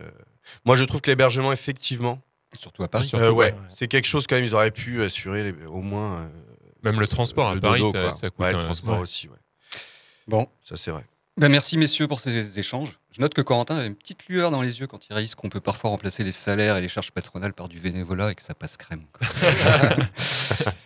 [0.65, 2.19] moi, je trouve que l'hébergement, effectivement,
[2.59, 3.07] Surtout à Paris.
[3.07, 3.55] Surtout, ouais, ouais.
[3.73, 4.45] c'est quelque chose quand même.
[4.45, 6.19] Ils auraient pu assurer les- au moins.
[6.19, 6.27] euh,
[6.83, 8.39] Même le transport à le Paris, dodo, ça, coûte.
[8.39, 9.01] Ouais, le un- transport ouais.
[9.01, 9.27] aussi.
[9.27, 9.35] Ouais.
[10.27, 11.05] Bon, Ça, c'est vrai.
[11.37, 12.97] Ben, merci messieurs pour ces échanges.
[13.11, 15.49] Je note que Corentin a une petite lueur dans les yeux quand il réalise qu'on
[15.49, 18.55] peut parfois remplacer les salaires et les charges patronales par du bénévolat et que ça
[18.55, 19.03] passe crème.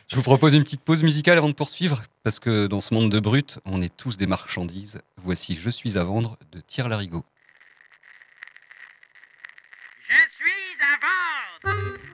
[0.07, 3.11] Je vous propose une petite pause musicale avant de poursuivre, parce que dans ce monde
[3.11, 5.01] de brut, on est tous des marchandises.
[5.17, 7.23] Voici Je suis à vendre de Thierry Larigot.
[10.09, 12.08] Je suis à vendre.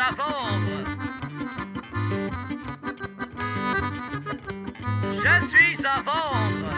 [0.00, 0.84] À vendre.
[5.12, 6.70] Je suis à vendre.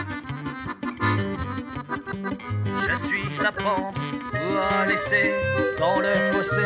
[2.81, 3.99] Je suis à prendre
[4.33, 5.33] ou à laisser
[5.79, 6.61] dans le fossé.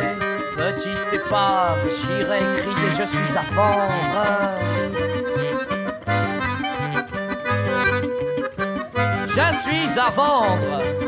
[0.55, 4.59] Petite épave, j'irai crier, je suis à vendre.
[9.27, 11.06] Je suis à vendre.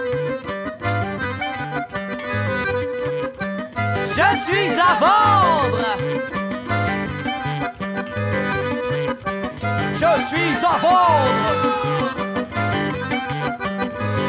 [4.19, 5.85] Je suis à vendre.
[9.93, 11.69] Je suis à vendre.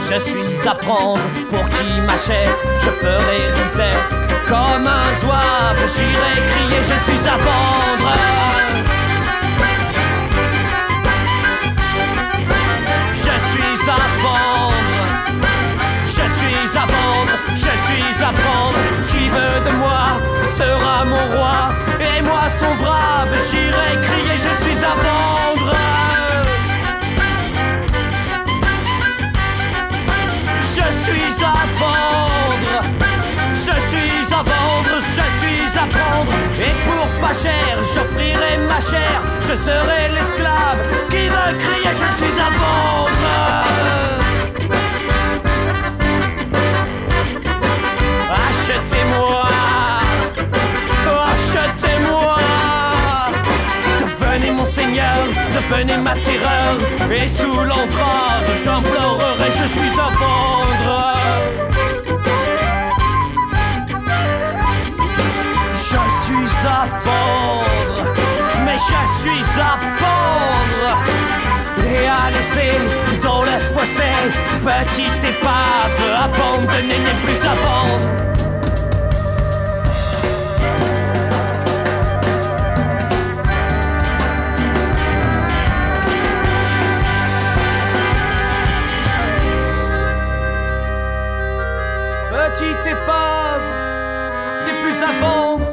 [0.08, 2.64] Je suis à prendre pour qui m'achète.
[2.84, 4.14] Je ferai risette
[4.46, 5.82] comme un zouave.
[5.96, 8.12] J'irai crier, je suis à vendre.
[13.12, 14.74] Je suis à vendre.
[16.04, 17.34] Je suis à vendre.
[17.56, 18.99] Je suis à prendre.
[19.32, 21.58] Veut de moi sera mon roi.
[22.00, 23.34] Et moi son brave.
[23.50, 25.76] J'irai crier, je suis à vendre.
[30.76, 32.82] Je suis à vendre,
[33.54, 36.32] je suis à vendre, je suis à prendre.
[36.66, 39.16] Et pour pas cher, j'offrirai ma chair.
[39.40, 44.19] Je serai l'esclave qui va crier Je suis à vendre.
[55.70, 56.78] Devenez ma terreur.
[57.10, 61.16] Et sous l'entrave, j'implorerai, je suis à vendre.
[65.74, 68.04] Je suis à vendre,
[68.64, 70.98] mais je suis à vendre.
[71.86, 72.78] Et à laisser
[73.22, 74.10] dans le fossé,
[74.64, 78.39] petite épave abandonnée n'est plus à vendre.
[92.60, 93.62] Petite épave
[94.66, 95.66] n'est plus à vendre.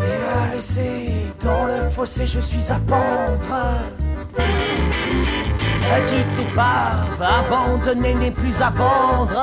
[0.00, 0.82] Et à laisser
[1.40, 3.13] dans le fossé, je suis à pendre.
[5.94, 9.42] Petite épave abandonnée n'est plus à vendre.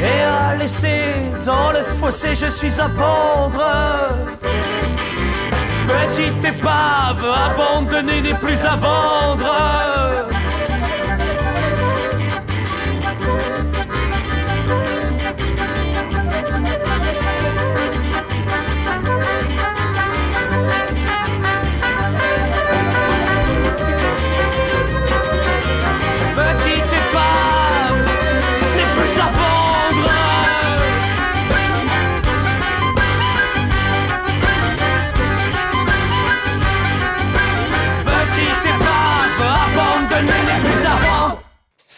[0.00, 3.62] Et à laisser dans le fossé, je suis à vendre.
[5.88, 10.31] Petite épave abandonnée n'est plus à vendre.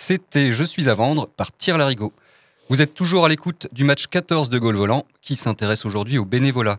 [0.06, 2.12] C'était Je suis à vendre par Thierry Larigot.
[2.68, 6.26] Vous êtes toujours à l'écoute du match 14 de Gaulle Volant qui s'intéresse aujourd'hui au
[6.26, 6.78] bénévolat.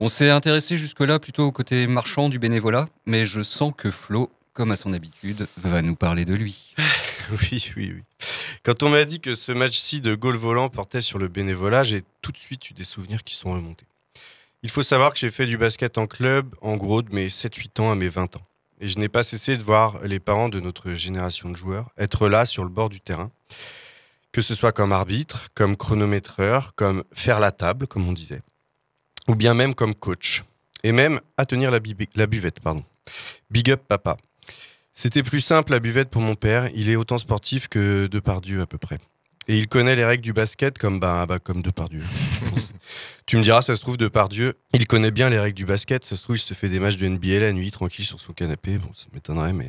[0.00, 4.32] On s'est intéressé jusque-là plutôt au côté marchand du bénévolat, mais je sens que Flo,
[4.52, 6.74] comme à son habitude, va nous parler de lui.
[7.30, 8.02] Oui, oui, oui.
[8.64, 12.02] Quand on m'a dit que ce match-ci de Gaulle Volant portait sur le bénévolat, j'ai
[12.20, 13.86] tout de suite eu des souvenirs qui sont remontés.
[14.64, 17.80] Il faut savoir que j'ai fait du basket en club, en gros, de mes 7-8
[17.80, 18.42] ans à mes 20 ans.
[18.80, 22.28] Et je n'ai pas cessé de voir les parents de notre génération de joueurs être
[22.28, 23.30] là sur le bord du terrain,
[24.32, 28.40] que ce soit comme arbitre, comme chronométreur, comme faire la table, comme on disait,
[29.28, 30.44] ou bien même comme coach,
[30.82, 31.78] et même à tenir la,
[32.26, 32.60] buvette.
[32.60, 32.82] Pardon.
[33.50, 34.16] Big up papa.
[34.94, 38.66] C'était plus simple la buvette pour mon père, il est autant sportif que Depardieu à
[38.66, 38.98] peu près.
[39.46, 42.02] Et il connaît les règles du basket comme, bah, bah, comme Depardieu.
[43.30, 46.16] Tu me diras, ça se trouve, Depardieu, il connaît bien les règles du basket, ça
[46.16, 48.76] se trouve, il se fait des matchs de NBA la nuit, tranquille sur son canapé,
[48.78, 49.68] bon, ça m'étonnerait, mais...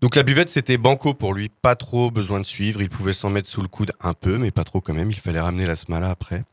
[0.00, 3.30] Donc la buvette, c'était banco pour lui, pas trop besoin de suivre, il pouvait s'en
[3.30, 5.74] mettre sous le coude un peu, mais pas trop quand même, il fallait ramener la
[5.74, 6.44] smala après.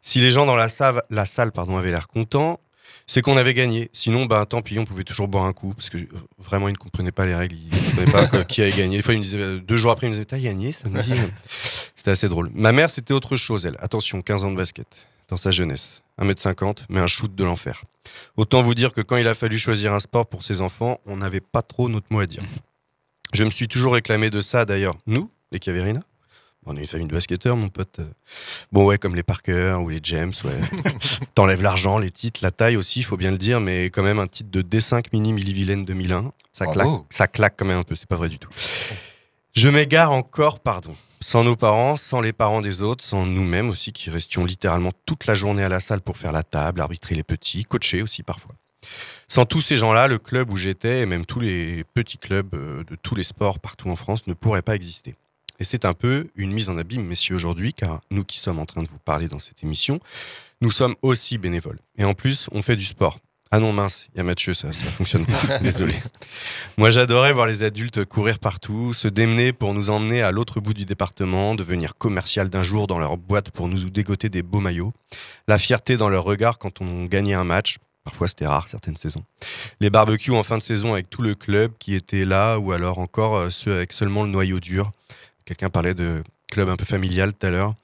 [0.00, 2.58] Si les gens dans la salle, pardon, avaient l'air contents,
[3.06, 3.90] c'est qu'on avait gagné.
[3.92, 5.74] Sinon, bah, tant pis, on pouvait toujours boire un coup.
[5.74, 6.06] Parce que euh,
[6.38, 7.54] vraiment, ils ne comprenaient pas les règles.
[7.56, 8.96] Ils ne comprenaient pas que- qui avait gagné.
[8.96, 10.74] Des fois, ils me disaient, euh, deux jours après, ils me disaient, t'as gagné
[11.94, 12.50] C'était assez drôle.
[12.54, 13.76] Ma mère, c'était autre chose, elle.
[13.78, 14.86] Attention, 15 ans de basket.
[15.28, 16.02] Dans sa jeunesse.
[16.20, 17.84] 1m50, mais un shoot de l'enfer.
[18.36, 21.16] Autant vous dire que quand il a fallu choisir un sport pour ses enfants, on
[21.18, 22.42] n'avait pas trop notre mot à dire.
[23.34, 24.96] Je me suis toujours réclamé de ça, d'ailleurs.
[25.06, 26.00] Nous, les Caverina,
[26.64, 28.00] on est une famille de basketteurs, mon pote.
[28.72, 30.60] Bon, ouais, comme les Parker ou les James, ouais.
[31.34, 34.18] T'enlèves l'argent, les titres, la taille aussi, il faut bien le dire, mais quand même
[34.18, 37.06] un titre de D5 mini Milli-Vilaine 2001, ça claque, Bravo.
[37.10, 38.48] ça claque quand même un peu, c'est pas vrai du tout.
[39.56, 40.94] Je m'égare encore, pardon.
[41.22, 45.26] Sans nos parents, sans les parents des autres, sans nous-mêmes aussi, qui restions littéralement toute
[45.26, 48.54] la journée à la salle pour faire la table, arbitrer les petits, coacher aussi parfois.
[49.28, 52.84] Sans tous ces gens-là, le club où j'étais, et même tous les petits clubs euh,
[52.84, 55.14] de tous les sports partout en France, ne pourraient pas exister.
[55.58, 58.66] Et c'est un peu une mise en abîme, messieurs, aujourd'hui, car nous qui sommes en
[58.66, 60.00] train de vous parler dans cette émission,
[60.60, 61.78] nous sommes aussi bénévoles.
[61.96, 63.20] Et en plus, on fait du sport.
[63.52, 65.58] Ah non, mince, il y a Mathieu, ça ne fonctionne pas.
[65.62, 65.94] Désolé.
[66.78, 70.74] Moi, j'adorais voir les adultes courir partout, se démener pour nous emmener à l'autre bout
[70.74, 74.92] du département, devenir commercial d'un jour dans leur boîte pour nous dégoter des beaux maillots.
[75.46, 77.76] La fierté dans leur regard quand on gagnait un match.
[78.02, 79.24] Parfois, c'était rare certaines saisons.
[79.80, 82.98] Les barbecues en fin de saison avec tout le club qui était là, ou alors
[82.98, 84.92] encore euh, ceux avec seulement le noyau dur.
[85.44, 87.74] Quelqu'un parlait de club un peu familial tout à l'heure.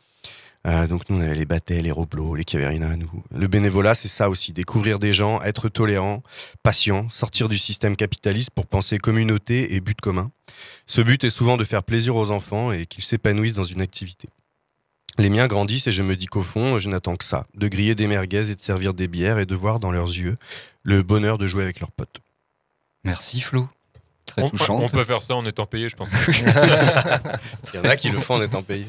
[0.67, 3.11] Euh, donc nous, on avait les Battets, les Roblos, les Caverinas, nous.
[3.35, 6.23] Le bénévolat, c'est ça aussi, découvrir des gens, être tolérant,
[6.63, 10.31] patient, sortir du système capitaliste pour penser communauté et but commun.
[10.87, 14.29] Ce but est souvent de faire plaisir aux enfants et qu'ils s'épanouissent dans une activité.
[15.19, 17.95] Les miens grandissent et je me dis qu'au fond, je n'attends que ça, de griller
[17.95, 20.37] des merguez et de servir des bières et de voir dans leurs yeux
[20.85, 22.21] le bonheur de jouer avec leurs potes.
[23.05, 23.69] Merci Flo.
[24.25, 24.83] Très On, touchante.
[24.83, 26.09] on peut faire ça en étant payé, je pense.
[26.29, 28.87] Il y en a qui le font en étant payés.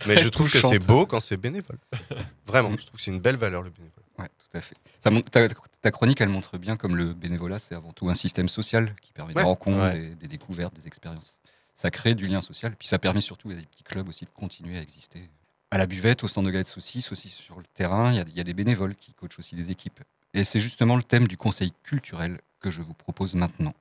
[0.06, 1.78] Mais je trouve que c'est beau quand c'est bénévole.
[2.46, 3.96] Vraiment, je trouve que c'est une belle valeur le bénévolat.
[4.18, 4.76] Ouais, tout à fait.
[5.00, 8.14] Ça montre- ta, ta chronique, elle montre bien comme le bénévolat, c'est avant tout un
[8.14, 9.42] système social qui permet Ouais.
[9.42, 9.92] des rencontres, Ouais.
[9.94, 11.40] des, des découvertes, des expériences.
[11.74, 12.74] Ça crée du lien social.
[12.78, 15.30] Puis ça permet surtout à des petits clubs aussi de continuer à exister.
[15.70, 18.40] À la buvette, au stand de galettes saucisses, aussi sur le terrain, il y y,
[18.40, 20.00] a des bénévoles qui coachent aussi des équipes.
[20.34, 23.72] Et c'est justement le thème du conseil culturel que je vous propose maintenant.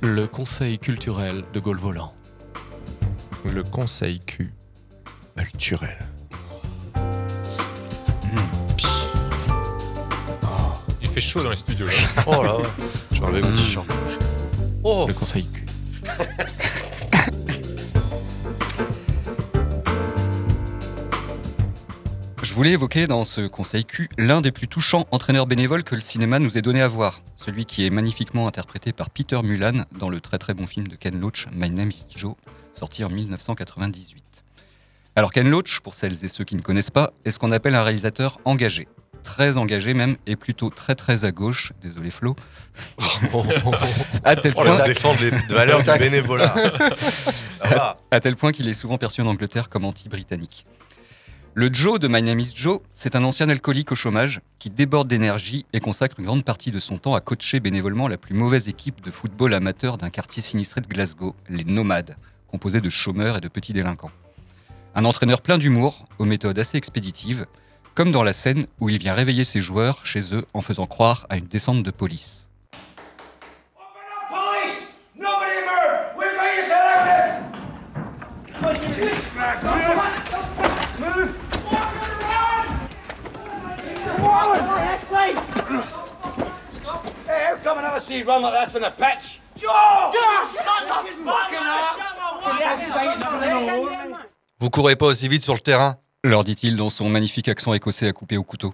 [0.00, 2.12] Le conseil culturel de Gaulle Volant.
[3.44, 4.50] Le conseil Q.
[5.36, 5.96] Culturel.
[11.00, 11.86] Il fait chaud dans les studios.
[11.86, 11.92] Là.
[12.26, 12.56] Oh là.
[13.10, 13.86] Je vais enlever mon t-shirt.
[14.84, 15.06] Oh.
[15.08, 15.64] Le conseil Q.
[22.52, 26.02] Je voulais évoquer dans ce conseil Q l'un des plus touchants entraîneurs bénévoles que le
[26.02, 27.22] cinéma nous ait donné à voir.
[27.34, 30.94] Celui qui est magnifiquement interprété par Peter Mulan dans le très très bon film de
[30.94, 32.34] Ken Loach, My Name is Joe,
[32.74, 34.22] sorti en 1998.
[35.16, 37.74] Alors Ken Loach, pour celles et ceux qui ne connaissent pas, est ce qu'on appelle
[37.74, 38.86] un réalisateur engagé.
[39.24, 42.36] Très engagé même, et plutôt très très à gauche, désolé Flo,
[44.24, 46.54] à tel point, défendre les valeurs du bénévolat.
[48.10, 50.66] À tel point qu'il est souvent perçu en Angleterre comme anti-britannique.
[51.54, 55.06] Le Joe de My Name is Joe, c'est un ancien alcoolique au chômage qui déborde
[55.06, 58.70] d'énergie et consacre une grande partie de son temps à coacher bénévolement la plus mauvaise
[58.70, 62.16] équipe de football amateur d'un quartier sinistré de Glasgow, les Nomades,
[62.48, 64.10] composé de chômeurs et de petits délinquants.
[64.94, 67.44] Un entraîneur plein d'humour, aux méthodes assez expéditives,
[67.94, 71.26] comme dans la scène où il vient réveiller ses joueurs chez eux en faisant croire
[71.28, 72.48] à une descente de police.
[74.30, 74.94] Police!
[75.14, 75.66] Nobody
[80.98, 81.41] move!
[94.58, 98.06] Vous courez pas aussi vite sur le terrain leur dit-il dans son magnifique accent écossais
[98.06, 98.72] à couper au couteau.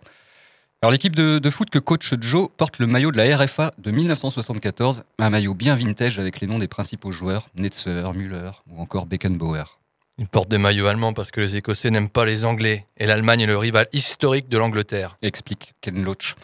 [0.82, 3.90] Alors l'équipe de, de foot que coach Joe porte le maillot de la RFA de
[3.90, 9.06] 1974, un maillot bien vintage avec les noms des principaux joueurs, Netzer, Müller ou encore
[9.06, 9.77] Beckenbauer.
[10.20, 13.42] Ils portent des maillots allemands parce que les Écossais n'aiment pas les Anglais et l'Allemagne
[13.42, 15.16] est le rival historique de l'Angleterre.
[15.22, 16.34] Explique Ken Loach.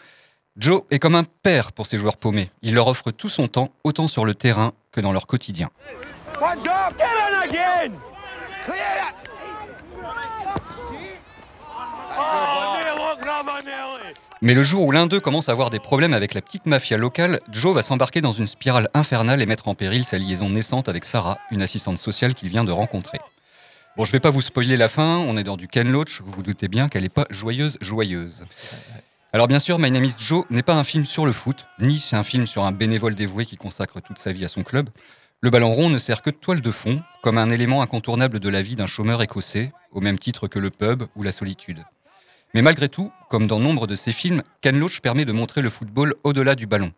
[0.55, 2.49] Joe est comme un père pour ses joueurs paumés.
[2.61, 5.69] Il leur offre tout son temps, autant sur le terrain que dans leur quotidien.
[14.41, 16.97] Mais le jour où l'un d'eux commence à avoir des problèmes avec la petite mafia
[16.97, 20.87] locale, Joe va s'embarquer dans une spirale infernale et mettre en péril sa liaison naissante
[20.87, 23.19] avec Sarah, une assistante sociale qu'il vient de rencontrer.
[23.97, 26.31] Bon, je vais pas vous spoiler la fin, on est dans du Ken Loach, vous
[26.33, 28.45] vous doutez bien qu'elle n'est pas joyeuse, joyeuse.
[29.31, 32.01] Alors bien sûr, My Name is Joe n'est pas un film sur le foot, ni
[32.01, 34.89] c'est un film sur un bénévole dévoué qui consacre toute sa vie à son club.
[35.39, 38.49] Le ballon rond ne sert que de toile de fond, comme un élément incontournable de
[38.49, 41.85] la vie d'un chômeur écossais, au même titre que le pub ou la solitude.
[42.53, 45.69] Mais malgré tout, comme dans nombre de ses films, Ken Loach permet de montrer le
[45.69, 46.91] football au-delà du ballon.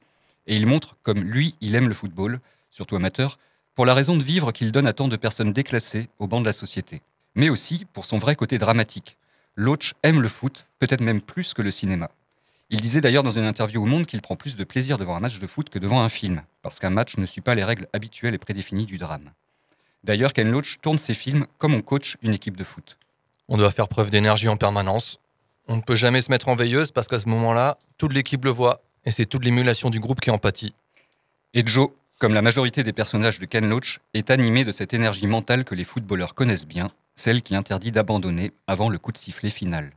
[0.47, 2.39] Et il montre comme lui, il aime le football,
[2.71, 3.37] surtout amateur,
[3.77, 6.47] pour la raison de vivre qu'il donne à tant de personnes déclassées au banc de
[6.47, 7.03] la société.
[7.35, 9.17] Mais aussi pour son vrai côté dramatique.
[9.55, 12.09] Loach aime le foot, peut-être même plus que le cinéma.
[12.71, 15.19] Il disait d'ailleurs dans une interview au Monde qu'il prend plus de plaisir devant un
[15.19, 17.87] match de foot que devant un film, parce qu'un match ne suit pas les règles
[17.93, 19.29] habituelles et prédéfinies du drame.
[20.03, 22.97] D'ailleurs, Ken Loach tourne ses films comme on coach une équipe de foot.
[23.47, 25.19] On doit faire preuve d'énergie en permanence.
[25.67, 28.49] On ne peut jamais se mettre en veilleuse parce qu'à ce moment-là, toute l'équipe le
[28.49, 30.73] voit et c'est toute l'émulation du groupe qui en pâtit.
[31.53, 35.27] Et Joe, comme la majorité des personnages de Ken Loach, est animé de cette énergie
[35.27, 39.49] mentale que les footballeurs connaissent bien, celle qui interdit d'abandonner avant le coup de sifflet
[39.49, 39.91] final.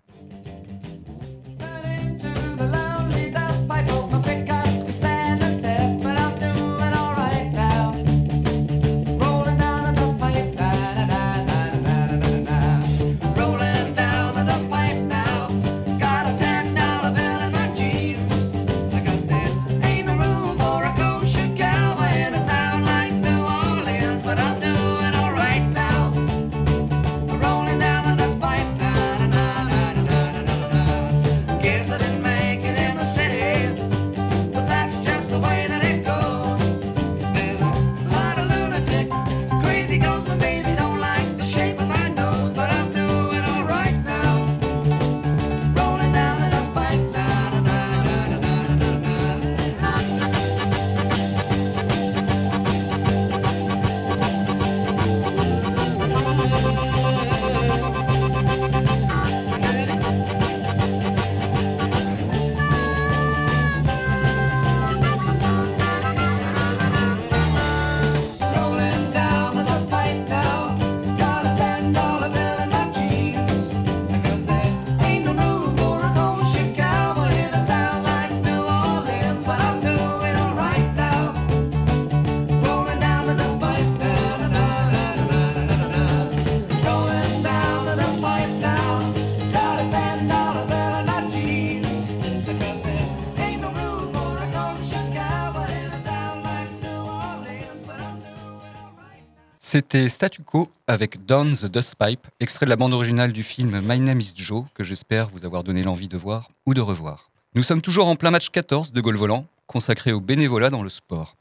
[99.72, 103.80] C'était Statu Quo avec Down the Dust Pipe, extrait de la bande originale du film
[103.84, 107.30] My Name is Joe, que j'espère vous avoir donné l'envie de voir ou de revoir.
[107.54, 110.88] Nous sommes toujours en plein match 14 de Gaulle Volant, consacré au bénévolat dans le
[110.88, 111.36] sport.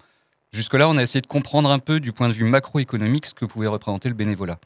[0.52, 3.46] Jusque-là, on a essayé de comprendre un peu du point de vue macroéconomique ce que
[3.46, 4.60] pouvait représenter le bénévolat.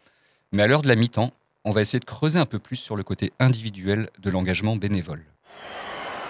[0.52, 1.32] Mais à l'heure de la mi-temps,
[1.64, 5.24] on va essayer de creuser un peu plus sur le côté individuel de l'engagement bénévole.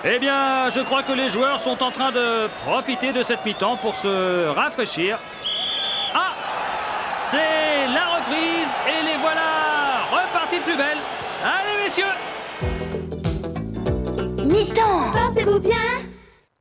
[0.05, 3.77] Eh bien, je crois que les joueurs sont en train de profiter de cette mi-temps
[3.77, 5.17] pour se rafraîchir.
[6.13, 6.42] Ah
[7.29, 10.97] C'est la reprise et les voilà repartis de plus belle.
[11.43, 12.13] Allez, messieurs
[14.45, 16.01] Mi-temps Portez-vous bien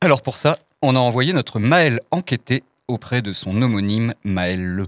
[0.00, 4.84] Alors pour ça, on a envoyé notre Maël enquêter auprès de son homonyme Maël Le.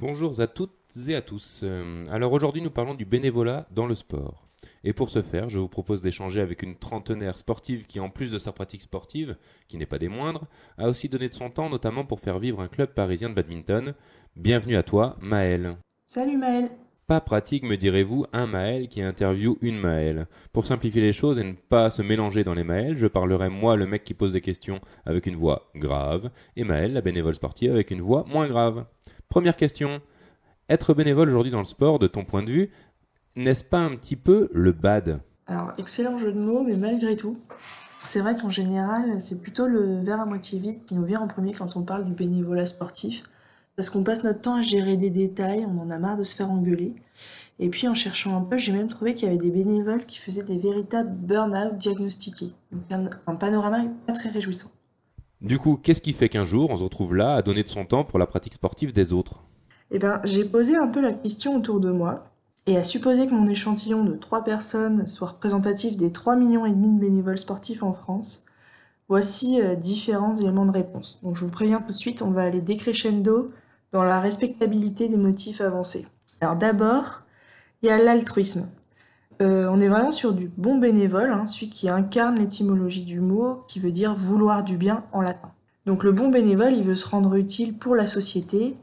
[0.00, 0.72] Bonjour à toutes
[1.08, 1.64] et à tous.
[2.10, 4.46] Alors aujourd'hui nous parlons du bénévolat dans le sport.
[4.84, 8.30] Et pour ce faire, je vous propose d'échanger avec une trentenaire sportive qui, en plus
[8.30, 9.36] de sa pratique sportive,
[9.68, 10.46] qui n'est pas des moindres,
[10.78, 13.94] a aussi donné de son temps notamment pour faire vivre un club parisien de badminton.
[14.36, 15.78] Bienvenue à toi, Maëlle.
[16.04, 16.68] Salut Maël.
[17.06, 20.26] Pas pratique, me direz-vous, un Maël qui interviewe une Maëlle.
[20.52, 23.76] Pour simplifier les choses et ne pas se mélanger dans les Maëls, je parlerai moi,
[23.76, 27.72] le mec qui pose des questions, avec une voix grave, et Maël, la bénévole sportive,
[27.72, 28.84] avec une voix moins grave.
[29.30, 30.02] Première question.
[30.68, 32.70] Être bénévole aujourd'hui dans le sport, de ton point de vue,
[33.36, 35.20] n'est-ce pas un petit peu le bad?
[35.46, 37.40] Alors, excellent jeu de mots, mais malgré tout,
[38.06, 41.26] c'est vrai qu'en général, c'est plutôt le verre à moitié vide qui nous vient en
[41.26, 43.24] premier quand on parle du bénévolat sportif.
[43.76, 46.34] Parce qu'on passe notre temps à gérer des détails, on en a marre de se
[46.34, 46.94] faire engueuler.
[47.58, 50.18] Et puis en cherchant un peu, j'ai même trouvé qu'il y avait des bénévoles qui
[50.18, 52.52] faisaient des véritables burn-out diagnostiqués.
[52.72, 54.70] Donc un, un panorama pas très réjouissant.
[55.40, 57.84] Du coup, qu'est-ce qui fait qu'un jour, on se retrouve là à donner de son
[57.84, 59.42] temps pour la pratique sportive des autres?
[59.90, 62.30] Eh ben, j'ai posé un peu la question autour de moi,
[62.66, 66.72] et à supposer que mon échantillon de 3 personnes soit représentatif des 3 millions et
[66.72, 68.44] demi de bénévoles sportifs en France,
[69.08, 71.20] voici euh, différents éléments de réponse.
[71.22, 73.48] Donc je vous préviens tout de suite, on va aller décrescendo
[73.96, 76.06] dans la respectabilité des motifs avancés.
[76.42, 77.22] Alors d'abord,
[77.80, 78.68] il y a l'altruisme.
[79.40, 83.64] Euh, on est vraiment sur du bon bénévole, hein, celui qui incarne l'étymologie du mot,
[83.68, 85.50] qui veut dire vouloir du bien en latin.
[85.86, 88.76] Donc le bon bénévole, il veut se rendre utile pour la société,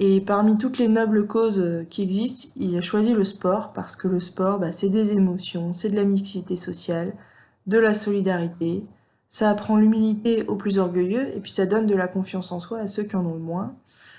[0.00, 4.06] et parmi toutes les nobles causes qui existent, il a choisi le sport, parce que
[4.06, 7.14] le sport, bah, c'est des émotions, c'est de la mixité sociale,
[7.66, 8.82] de la solidarité,
[9.30, 12.80] ça apprend l'humilité aux plus orgueilleux, et puis ça donne de la confiance en soi
[12.80, 13.74] à ceux qui en ont le moins.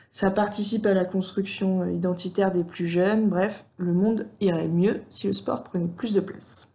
[0.09, 3.29] Ça participe à la construction euh, identitaire des plus jeunes.
[3.29, 6.73] Bref, le monde irait mieux si le sport prenait plus de place.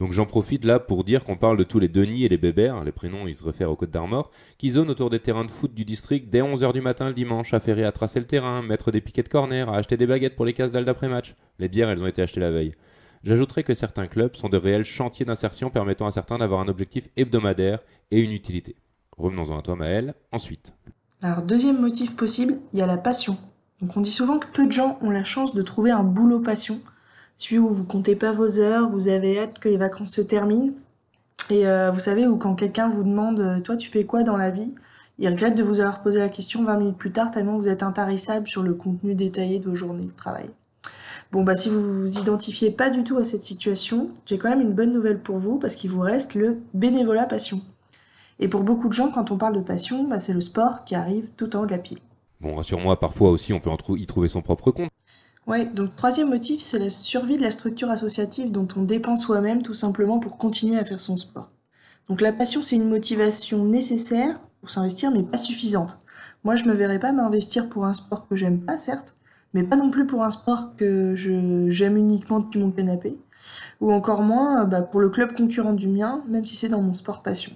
[0.00, 2.84] Donc j'en profite là pour dire qu'on parle de tous les Denis et les Bébert,
[2.84, 5.74] les prénoms ils se réfèrent aux Côtes d'Armor, qui zonent autour des terrains de foot
[5.74, 9.00] du district dès 11h du matin le dimanche, affairés à tracer le terrain, mettre des
[9.00, 11.34] piquets de corner, à acheter des baguettes pour les cases dalles d'après-match.
[11.58, 12.74] Les bières elles ont été achetées la veille.
[13.24, 17.08] J'ajouterai que certains clubs sont de réels chantiers d'insertion permettant à certains d'avoir un objectif
[17.16, 17.80] hebdomadaire
[18.12, 18.76] et une utilité.
[19.16, 20.14] Revenons-en à toi Maël.
[20.30, 20.72] Ensuite.
[21.20, 23.36] Alors, deuxième motif possible, il y a la passion.
[23.80, 26.40] Donc, on dit souvent que peu de gens ont la chance de trouver un boulot
[26.40, 26.80] passion,
[27.36, 30.72] celui où vous comptez pas vos heures, vous avez hâte que les vacances se terminent.
[31.50, 34.36] Et euh, vous savez, où quand quelqu'un vous demande euh, Toi, tu fais quoi dans
[34.36, 34.74] la vie?
[35.18, 37.82] Il regrette de vous avoir posé la question 20 minutes plus tard, tellement vous êtes
[37.82, 40.50] intarissable sur le contenu détaillé de vos journées de travail.
[41.32, 44.60] Bon, bah, si vous vous identifiez pas du tout à cette situation, j'ai quand même
[44.60, 47.60] une bonne nouvelle pour vous, parce qu'il vous reste le bénévolat passion.
[48.40, 50.94] Et pour beaucoup de gens, quand on parle de passion, bah, c'est le sport qui
[50.94, 51.98] arrive tout en haut de la pile.
[52.40, 54.90] Bon, rassure-moi, parfois aussi on peut en trou- y trouver son propre compte.
[55.46, 59.62] Ouais, donc troisième motif, c'est la survie de la structure associative dont on dépend soi-même
[59.62, 61.50] tout simplement pour continuer à faire son sport.
[62.08, 65.98] Donc la passion, c'est une motivation nécessaire pour s'investir, mais pas suffisante.
[66.44, 69.14] Moi, je me verrais pas m'investir pour un sport que j'aime pas, certes,
[69.54, 73.16] mais pas non plus pour un sport que j'aime uniquement depuis mon canapé,
[73.80, 76.94] ou encore moins bah, pour le club concurrent du mien, même si c'est dans mon
[76.94, 77.52] sport passion.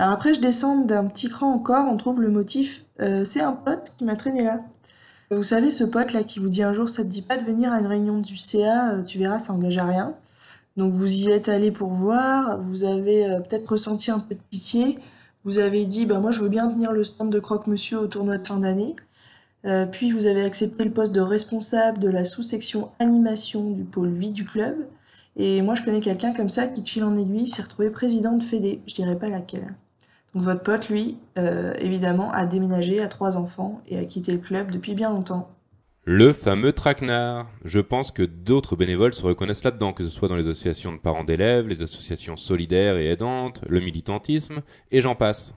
[0.00, 3.52] Alors après, je descends d'un petit cran encore, on trouve le motif euh, c'est un
[3.52, 4.62] pote qui m'a traîné là.
[5.30, 7.44] Vous savez, ce pote là qui vous dit un jour ça te dit pas de
[7.44, 10.14] venir à une réunion du CA, euh, tu verras, ça engage à rien.
[10.78, 14.40] Donc vous y êtes allé pour voir, vous avez euh, peut-être ressenti un peu de
[14.50, 14.98] pitié,
[15.44, 18.38] vous avez dit bah moi je veux bien tenir le stand de croque-monsieur au tournoi
[18.38, 18.96] de fin d'année.
[19.92, 24.30] Puis vous avez accepté le poste de responsable de la sous-section animation du pôle vie
[24.30, 24.76] du club.
[25.36, 28.32] Et moi je connais quelqu'un comme ça qui de fil en aiguille s'est retrouvé président
[28.32, 29.74] de Fédé, je dirais pas laquelle.
[30.34, 34.38] Donc votre pote, lui, euh, évidemment, a déménagé, a trois enfants et a quitté le
[34.38, 35.50] club depuis bien longtemps.
[36.04, 37.46] Le fameux traquenard.
[37.64, 40.98] Je pense que d'autres bénévoles se reconnaissent là-dedans, que ce soit dans les associations de
[40.98, 45.52] parents d'élèves, les associations solidaires et aidantes, le militantisme, et j'en passe.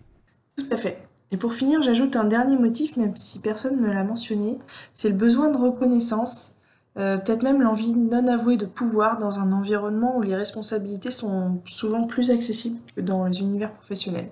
[0.58, 0.98] Tout à fait.
[1.32, 4.60] Et pour finir, j'ajoute un dernier motif, même si personne ne me l'a mentionné,
[4.94, 6.58] c'est le besoin de reconnaissance,
[7.00, 11.62] euh, peut-être même l'envie non avouée de pouvoir dans un environnement où les responsabilités sont
[11.66, 14.30] souvent plus accessibles que dans les univers professionnels.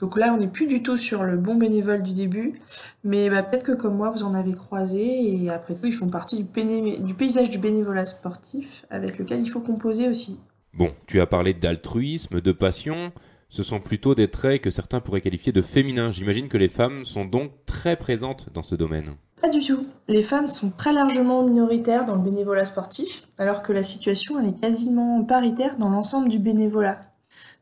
[0.00, 2.60] Donc là, on n'est plus du tout sur le bon bénévole du début,
[3.02, 6.08] mais bah, peut-être que comme moi, vous en avez croisé, et après tout, ils font
[6.08, 10.38] partie du, péné- du paysage du bénévolat sportif avec lequel il faut composer aussi.
[10.72, 13.10] Bon, tu as parlé d'altruisme, de passion.
[13.48, 16.12] Ce sont plutôt des traits que certains pourraient qualifier de féminins.
[16.12, 19.14] J'imagine que les femmes sont donc très présentes dans ce domaine.
[19.40, 19.86] Pas du tout.
[20.06, 24.48] Les femmes sont très largement minoritaires dans le bénévolat sportif, alors que la situation elle
[24.48, 27.00] est quasiment paritaire dans l'ensemble du bénévolat.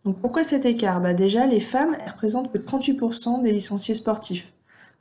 [0.07, 1.01] Donc pourquoi cet écart?
[1.01, 4.53] Bah Déjà, les femmes elles représentent que 38% des licenciés sportifs.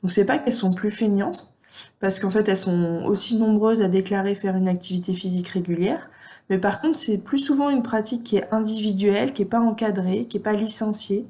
[0.02, 1.54] Donc c'est pas qu'elles sont plus feignantes,
[2.00, 6.10] parce qu'en fait elles sont aussi nombreuses à déclarer faire une activité physique régulière,
[6.50, 10.26] mais par contre c'est plus souvent une pratique qui est individuelle, qui est pas encadrée,
[10.28, 11.24] qui est pas licenciée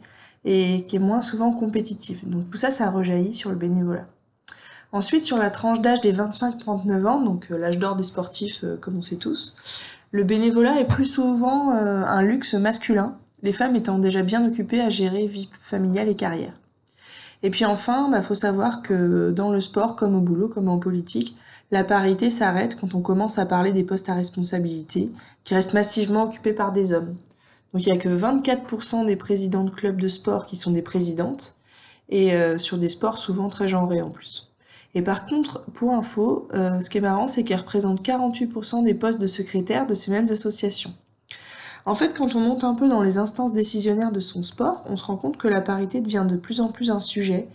[0.47, 2.27] et qui est moins souvent compétitive.
[2.27, 4.07] Donc tout ça, ça rejaillit sur le bénévolat.
[4.93, 8.79] Ensuite, sur la tranche d'âge des 25-39 ans, donc euh, l'âge d'or des sportifs, euh,
[8.81, 9.55] comme on sait tous,
[10.13, 14.81] le bénévolat est plus souvent euh, un luxe masculin, les femmes étant déjà bien occupées
[14.81, 16.55] à gérer vie familiale et carrière.
[17.43, 20.79] Et puis enfin, bah, faut savoir que dans le sport, comme au boulot, comme en
[20.79, 21.37] politique,
[21.71, 25.11] la parité s'arrête quand on commence à parler des postes à responsabilité,
[25.45, 27.17] qui restent massivement occupés par des hommes.
[27.73, 30.83] Donc il n'y a que 24% des présidents de clubs de sport qui sont des
[30.83, 31.55] présidentes,
[32.09, 34.53] et euh, sur des sports souvent très genrés en plus.
[34.95, 38.95] Et par contre, pour info, euh, ce qui est marrant, c'est qu'elle représente 48% des
[38.95, 40.95] postes de secrétaire de ces mêmes associations.
[41.87, 44.97] En fait, quand on monte un peu dans les instances décisionnaires de son sport, on
[44.97, 47.47] se rend compte que la parité devient de plus en plus un sujet,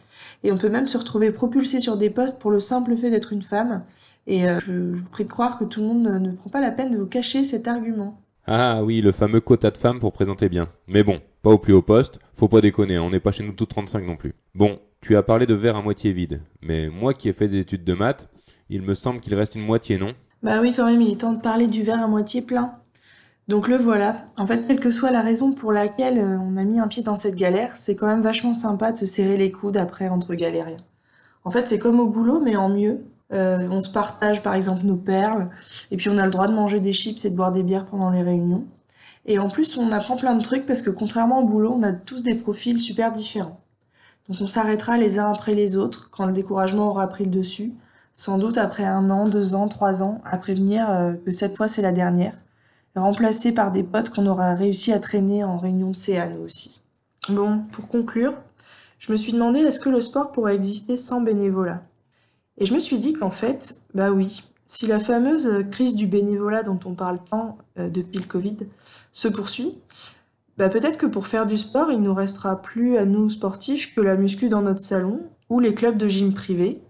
[0.44, 3.34] et on peut même se retrouver propulsé sur des postes pour le simple fait d'être
[3.34, 3.84] une femme.
[4.28, 6.62] Et euh, je, vous prie de croire que tout le monde ne, ne prend pas
[6.62, 8.22] la peine de vous cacher cet argument.
[8.48, 10.70] Ah oui, le fameux quota de femmes pour présenter bien.
[10.88, 13.52] Mais bon, pas au plus haut poste, faut pas déconner, on n'est pas chez nous
[13.52, 14.34] toutes 35 non plus.
[14.56, 17.60] Bon, tu as parlé de verre à moitié vide, mais moi qui ai fait des
[17.60, 18.30] études de maths,
[18.70, 20.14] il me semble qu'il reste une moitié, non?
[20.42, 22.76] Bah oui, quand même, il est temps de parler du verre à moitié plein.
[23.52, 24.24] Donc le voilà.
[24.38, 27.04] En fait, quelle que soit la raison pour laquelle euh, on a mis un pied
[27.04, 30.36] dans cette galère, c'est quand même vachement sympa de se serrer les coudes après entre
[30.36, 30.78] galériens.
[31.44, 33.04] En fait, c'est comme au boulot, mais en mieux.
[33.34, 35.50] Euh, on se partage par exemple nos perles,
[35.92, 37.86] et puis on a le droit de manger des chips et de boire des bières
[37.88, 38.64] pendant les réunions.
[39.26, 41.92] Et en plus, on apprend plein de trucs parce que contrairement au boulot, on a
[41.92, 43.60] tous des profils super différents.
[44.30, 47.74] Donc on s'arrêtera les uns après les autres quand le découragement aura pris le dessus,
[48.14, 51.68] sans doute après un an, deux ans, trois ans, à prévenir euh, que cette fois
[51.68, 52.36] c'est la dernière,
[52.96, 56.82] remplacés par des potes qu'on aura réussi à traîner en réunion de CA aussi.
[57.30, 58.34] Bon, pour conclure,
[59.00, 61.84] je me suis demandé est-ce que le sport pourrait exister sans bénévolat?
[62.58, 66.64] Et je me suis dit qu'en fait, bah oui, si la fameuse crise du bénévolat
[66.64, 68.58] dont on parle tant euh, depuis le Covid
[69.12, 69.78] se poursuit,
[70.58, 74.02] bah peut-être que pour faire du sport, il nous restera plus à nous sportifs que
[74.02, 76.82] la muscu dans notre salon ou les clubs de gym privés,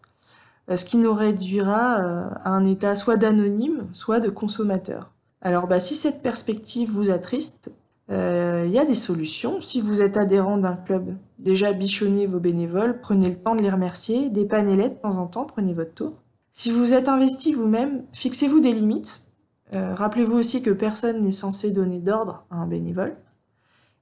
[0.70, 5.11] euh, ce qui nous réduira euh, à un état soit d'anonyme, soit de consommateur.
[5.42, 7.72] Alors bah, si cette perspective vous attriste,
[8.12, 9.62] euh, il y a des solutions.
[9.62, 13.70] Si vous êtes adhérent d'un club, déjà bichonnez vos bénévoles, prenez le temps de les
[13.70, 16.14] remercier, dépannez-les de temps en temps, prenez votre tour.
[16.52, 19.32] Si vous êtes investi vous-même, fixez-vous des limites.
[19.74, 23.16] Euh, Rappelez-vous aussi que personne n'est censé donner d'ordre à un bénévole.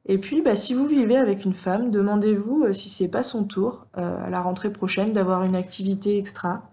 [0.05, 3.43] Et puis, bah, si vous vivez avec une femme, demandez-vous euh, si c'est pas son
[3.43, 6.71] tour euh, à la rentrée prochaine d'avoir une activité extra,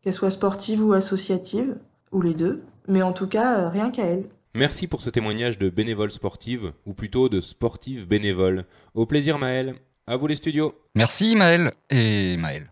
[0.00, 1.76] qu'elle soit sportive ou associative,
[2.12, 4.24] ou les deux, mais en tout cas euh, rien qu'à elle.
[4.54, 8.64] Merci pour ce témoignage de bénévole sportive, ou plutôt de sportive bénévole.
[8.94, 9.74] Au plaisir Maël.
[10.06, 10.74] À vous les studios.
[10.96, 12.64] Merci Maël et Maël.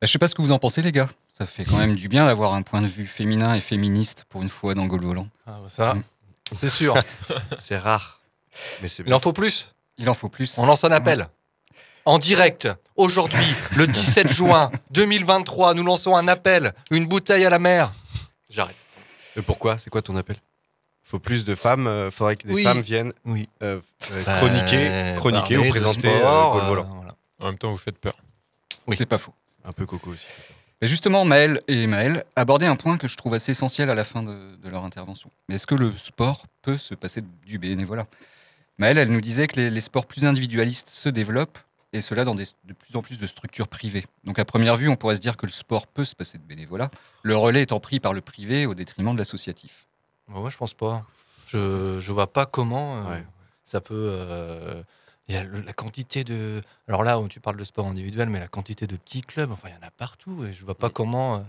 [0.00, 1.08] Bah, Je sais pas ce que vous en pensez les gars.
[1.28, 4.42] Ça fait quand même du bien d'avoir un point de vue féminin et féministe pour
[4.42, 5.28] une fois dans Gaulle Volant.
[5.46, 5.96] Ah, bah ça,
[6.54, 6.94] c'est sûr.
[7.58, 8.20] c'est rare.
[8.82, 9.72] Mais c'est Il en faut plus.
[9.98, 10.58] Il en faut plus.
[10.58, 11.28] On lance un appel.
[12.04, 16.72] En direct, aujourd'hui, le 17 juin 2023, nous lançons un appel.
[16.90, 17.92] Une bouteille à la mer.
[18.50, 18.76] J'arrête.
[19.38, 19.78] Mais pourquoi?
[19.78, 20.36] C'est quoi ton appel?
[21.02, 22.64] Faut plus de femmes, euh, faudrait que des Oui.
[22.64, 23.48] femmes viennent Oui.
[23.62, 23.80] euh,
[24.12, 26.88] euh, Bah, chroniquer, chroniquer ou présenter sport, euh, euh, Volant.
[26.96, 27.14] voilà.
[27.40, 28.14] En même temps, vous faites peur.
[28.86, 28.96] Oui.
[28.98, 29.32] C'est pas faux.
[29.64, 30.26] Un peu coco aussi.
[30.82, 34.04] Mais justement, Maël et Maël abordaient un point que je trouve assez essentiel à la
[34.04, 35.30] fin de, de leur intervention.
[35.48, 38.06] Mais est-ce que le sport peut se passer du bénévolat?
[38.76, 41.58] Maël, elle nous disait que les, les sports plus individualistes se développent,
[41.92, 44.04] et cela dans des, de plus en plus de structures privées.
[44.24, 46.42] Donc à première vue, on pourrait se dire que le sport peut se passer de
[46.44, 46.90] bénévolat,
[47.22, 49.86] le relais étant pris par le privé au détriment de l'associatif.
[50.28, 51.06] Bah ouais, je pense pas.
[51.46, 53.14] Je, je vois pas comment euh,
[53.64, 53.94] ça peut.
[53.94, 54.82] euh,
[55.28, 56.60] Il y a le- la quantité de.
[56.88, 59.68] Alors là, où tu parles de sport individuel, mais la quantité de petits clubs, enfin,
[59.70, 60.44] il y en a partout.
[60.44, 61.40] Et je vois pas comment, euh,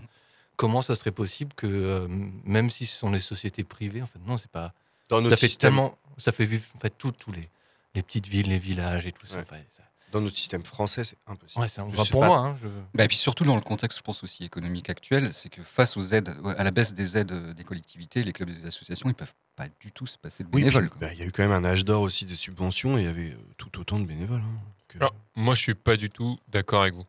[0.56, 2.08] comment ça serait possible que, euh,
[2.44, 4.72] même si ce sont des sociétés privées, en fait, non, c'est pas.
[5.10, 5.98] Dans ça notre fait système- tellement.
[6.16, 7.48] Ça fait vivre en fait, tout- tous les,
[7.94, 9.36] les petites villes, les villages et tout ça.
[9.36, 9.42] Ouais.
[9.42, 9.82] Enfin, ça-
[10.12, 11.60] Dans notre système français, c'est impossible.
[11.60, 11.80] Ouais, c'est-
[12.10, 12.26] pour pas.
[12.26, 15.32] moi, hein, je- Bah, et puis surtout dans le contexte, je pense aussi économique actuel,
[15.32, 18.52] c'est que face aux aides, à la baisse des aides des collectivités, les clubs et
[18.54, 20.90] les associations, ils peuvent pas du tout se passer de bénévoles.
[21.00, 23.06] bah, il y a eu quand même un âge d'or aussi des subventions et il
[23.06, 24.40] y avait euh, tout autant de bénévoles.
[24.40, 24.60] hein.
[24.94, 27.06] euh, Alors, moi, je suis pas du tout d'accord avec vous.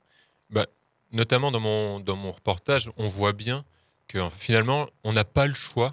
[0.51, 0.67] Bah,
[1.11, 3.65] notamment dans mon, dans mon reportage, on voit bien
[4.07, 5.91] que euh, finalement, on n'a pas le choix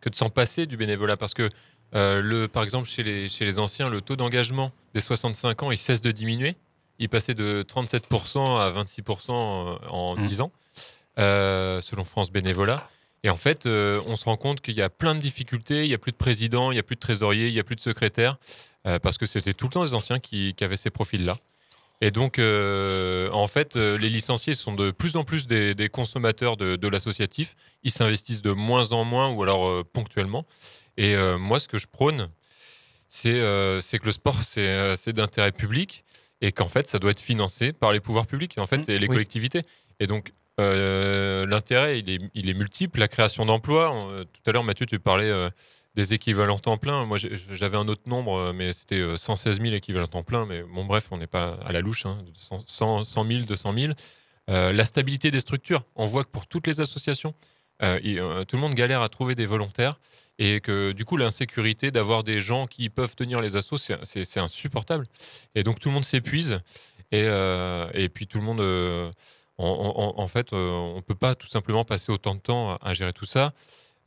[0.00, 1.16] que de s'en passer du bénévolat.
[1.16, 1.48] Parce que,
[1.94, 5.70] euh, le, par exemple, chez les, chez les anciens, le taux d'engagement des 65 ans,
[5.70, 6.56] il cesse de diminuer.
[6.98, 10.26] Il passait de 37% à 26% en- en Mmh.
[10.26, 10.52] 10 ans,
[11.18, 12.88] euh, selon France Bénévolat.
[13.22, 15.84] Et en fait, euh, on se rend compte qu'il y a plein de difficultés.
[15.84, 17.64] Il n'y a plus de président, il n'y a plus de trésorier, il n'y a
[17.64, 18.36] plus de secrétaire.
[18.86, 21.34] euh, parce que c'était tout le temps les anciens qui, qui avaient ces profils-là.
[22.00, 25.90] Et donc, euh, en fait, euh, les licenciés sont de plus en plus des, des
[25.90, 27.56] consommateurs de, de l'associatif.
[27.82, 30.46] Ils s'investissent de moins en moins ou alors euh, ponctuellement.
[31.00, 32.28] Et euh, moi, ce que je prône,
[33.08, 36.04] c'est euh, que le sport, c'est euh, c'est d'intérêt public
[36.42, 38.98] et qu'en fait, ça doit être financé par les pouvoirs publics et en fait, et
[38.98, 39.14] les oui.
[39.14, 39.62] collectivités.
[39.98, 43.00] Et donc, euh, l'intérêt, il est, il est multiple.
[43.00, 43.94] La création d'emplois.
[44.32, 45.48] Tout à l'heure, Mathieu, tu parlais euh,
[45.94, 47.06] des équivalents temps plein.
[47.06, 50.44] Moi, j'avais un autre nombre, mais c'était euh, 116 000 équivalents temps plein.
[50.44, 52.04] Mais bon, bref, on n'est pas à la louche.
[52.04, 52.18] hein.
[52.38, 53.92] 100, 100 100 000, 200 000.
[54.50, 55.82] Euh, la stabilité des structures.
[55.96, 57.34] On voit que pour toutes les associations,
[57.80, 59.98] tout le monde galère à trouver des volontaires
[60.40, 65.06] et que du coup l'insécurité d'avoir des gens qui peuvent tenir les assos, c'est- insupportable.
[65.54, 66.58] Et donc tout le monde s'épuise
[67.12, 69.10] et, euh, puis tout le monde, euh,
[69.58, 73.26] en, fait, euh, on peut pas tout simplement passer autant de temps à gérer tout
[73.26, 73.52] ça.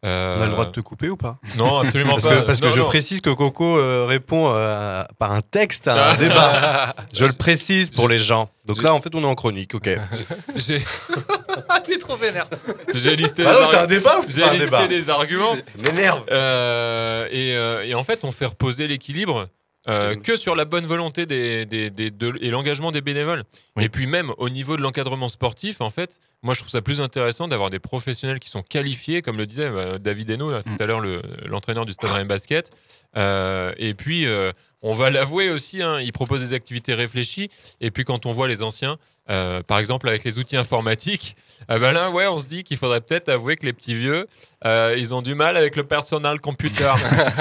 [0.05, 1.37] Euh, On a le droit de te couper ou pas?
[1.57, 2.35] Non, absolument parce pas.
[2.35, 6.11] Que, parce que Non, je précise que Coco euh, répond euh, par un texte à
[6.11, 6.93] un débat.
[7.13, 8.49] Je le précise pour les gens.
[8.65, 9.89] Donc là, en fait, on est en chronique, ok.
[10.55, 10.83] J'ai
[11.87, 12.47] Il est trop vénère.
[12.93, 15.09] J'ai listé, Ah non, c'est un débat ou c'est J'ai pas un listé débat des
[15.09, 15.53] arguments.
[15.55, 16.23] Ça m'énerve.
[16.31, 19.47] Euh, et, euh, et en fait, on fait reposer l'équilibre
[19.89, 23.43] euh, que sur la bonne volonté des, des- des- de- et l'engagement des bénévoles.
[23.79, 27.01] Et puis même au niveau de l'encadrement sportif, en fait, moi je trouve ça plus
[27.01, 30.77] intéressant d'avoir des professionnels qui sont qualifiés, comme le disait euh, David Hainaut là, tout
[30.79, 32.71] à l'heure, le- l'entraîneur du Stade Rennais Basket.
[33.17, 37.49] Euh, et puis, euh, on va l'avouer aussi, hein, il propose des activités réfléchies.
[37.81, 38.97] Et puis quand on voit les anciens,
[39.29, 41.35] euh, par exemple avec les outils informatiques,
[41.69, 44.27] ah ben là, ouais, on se dit qu'il faudrait peut-être avouer que les petits vieux,
[44.65, 46.93] euh, ils ont du mal avec le personal computer.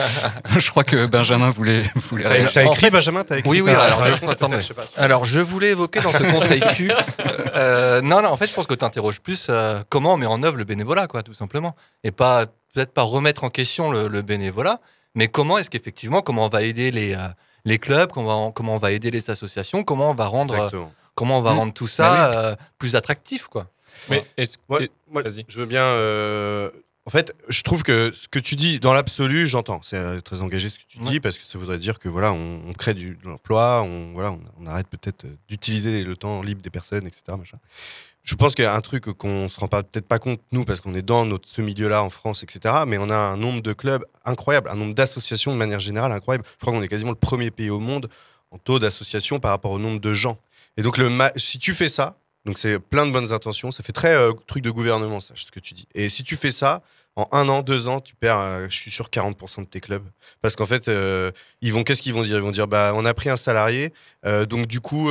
[0.59, 3.61] je crois que Benjamin voulait, voulait T'as- t'as En écrit, fait- Benjamin T'as écrit Oui,
[3.61, 4.59] oui, alors, je, attendez.
[4.97, 6.93] alors voulais évoquer dans ce conseil Q.
[7.57, 10.27] euh, non, non, en fait, je pense que tu interroges plus euh, comment on met
[10.27, 11.75] en œuvre le bénévolat, quoi, tout simplement.
[12.05, 14.81] Et pas peut-être pas remettre en question le, le bénévolat,
[15.15, 17.19] mais comment est-ce qu'effectivement, comment on va aider les, euh,
[17.65, 20.57] les clubs, comment on, comment on va aider les associations, comment on va rendre, euh,
[20.59, 20.93] Exactement.
[21.15, 21.59] Comment on va Mmh.
[21.59, 22.37] rendre tout ça Bah oui.
[22.37, 23.69] euh, plus attractif, quoi.
[24.09, 25.83] Mais est-ce Ouais, moi, je veux bien.
[25.85, 26.71] euh,
[27.07, 29.81] En fait, je trouve que ce que tu dis, dans l'absolu, j'entends.
[29.83, 32.33] C'est euh, très engagé ce que tu dis parce que ça voudrait dire que voilà,
[32.33, 36.43] on, on crée du, de l'emploi, on voilà, on, on arrête peut-être d'utiliser le temps
[36.43, 37.23] libre des personnes, etc.
[37.39, 37.59] machin.
[38.25, 40.65] Je pense qu'il y a un truc qu'on se rend pas peut-être pas compte nous
[40.65, 42.73] parce qu'on est dans notre ce milieu-là en France, etc.
[42.87, 46.45] Mais on a un nombre de clubs incroyable, un nombre d'associations de manière générale incroyable.
[46.53, 48.09] Je crois qu'on est quasiment le premier pays au monde
[48.53, 50.39] en taux d'association par rapport au nombre de gens.
[50.77, 53.93] Et donc le si tu fais ça, donc c'est plein de bonnes intentions, ça fait
[53.93, 55.87] très euh, truc de gouvernement ça, ce que tu dis.
[55.95, 56.83] Et si tu fais ça,
[57.17, 60.05] en un an, deux ans, tu perds, euh, je suis sûr, 40% de tes clubs.
[60.41, 62.37] Parce qu'en fait, euh, ils vont, qu'est-ce qu'ils vont dire?
[62.37, 63.93] Ils vont dire, bah, on a pris un salarié,
[64.25, 65.11] euh, donc du coup,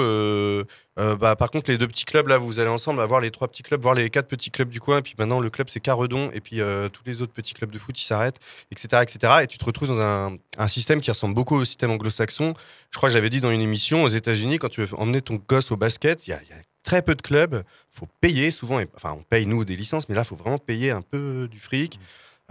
[0.97, 3.63] bah, par contre, les deux petits clubs, là, vous allez ensemble avoir les trois petits
[3.63, 6.31] clubs, voir les quatre petits clubs du coin, et puis maintenant, le club, c'est Caredon,
[6.31, 6.57] et puis
[6.93, 8.39] tous les autres petits clubs de foot, ils s'arrêtent,
[8.71, 9.33] etc., etc.
[9.43, 12.53] Et tu te retrouves dans un, système qui ressemble beaucoup au système anglo-saxon.
[12.91, 15.35] Je crois que j'avais dit dans une émission, aux États-Unis, quand tu veux emmener ton
[15.47, 16.39] gosse au basket, il y a
[16.83, 20.15] très peu de clubs, faut payer souvent, et- enfin, on paye nous des licences, mais
[20.15, 21.99] là, il faut vraiment payer un peu du fric.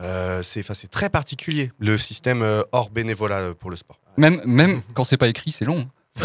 [0.00, 3.98] Euh, c'est très particulier, le système euh, hors bénévolat euh, pour le sport.
[4.16, 5.88] Même, même quand c'est pas écrit, c'est long.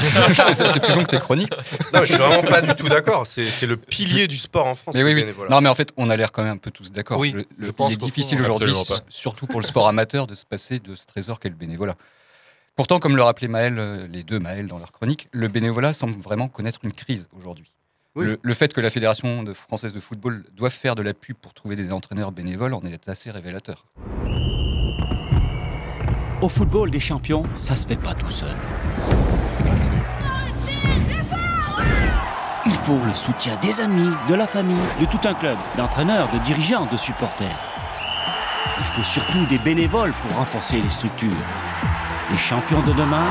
[0.55, 1.51] C'est plus long que tes chroniques.
[1.93, 3.27] Non, mais je suis vraiment pas du tout d'accord.
[3.27, 4.95] C'est le pilier du sport en France.
[4.95, 5.45] Mais le oui, oui.
[5.49, 7.19] Non, mais en fait, on a l'air quand même un peu tous d'accord.
[7.19, 8.73] Oui, Le- le- il est difficile aujourd'hui,
[9.09, 11.95] surtout pour le sport amateur, de se passer de ce trésor qu'est le bénévolat.
[12.75, 16.47] Pourtant, comme le rappelait Maël, les deux Maël dans leur chronique, le bénévolat semble vraiment
[16.49, 17.71] connaître une crise aujourd'hui.
[18.15, 18.25] Oui.
[18.25, 21.35] Le, le fait que la Fédération de française de football doive faire de la pub
[21.35, 23.85] pour trouver des entraîneurs bénévoles en est assez révélateur.
[26.41, 28.55] Au football des champions, ça se fait pas tout seul.
[32.65, 36.39] Il faut le soutien des amis, de la famille, de tout un club, d'entraîneurs, de
[36.39, 37.59] dirigeants, de supporters.
[38.77, 41.29] Il faut surtout des bénévoles pour renforcer les structures.
[42.31, 43.25] Les champions de demain,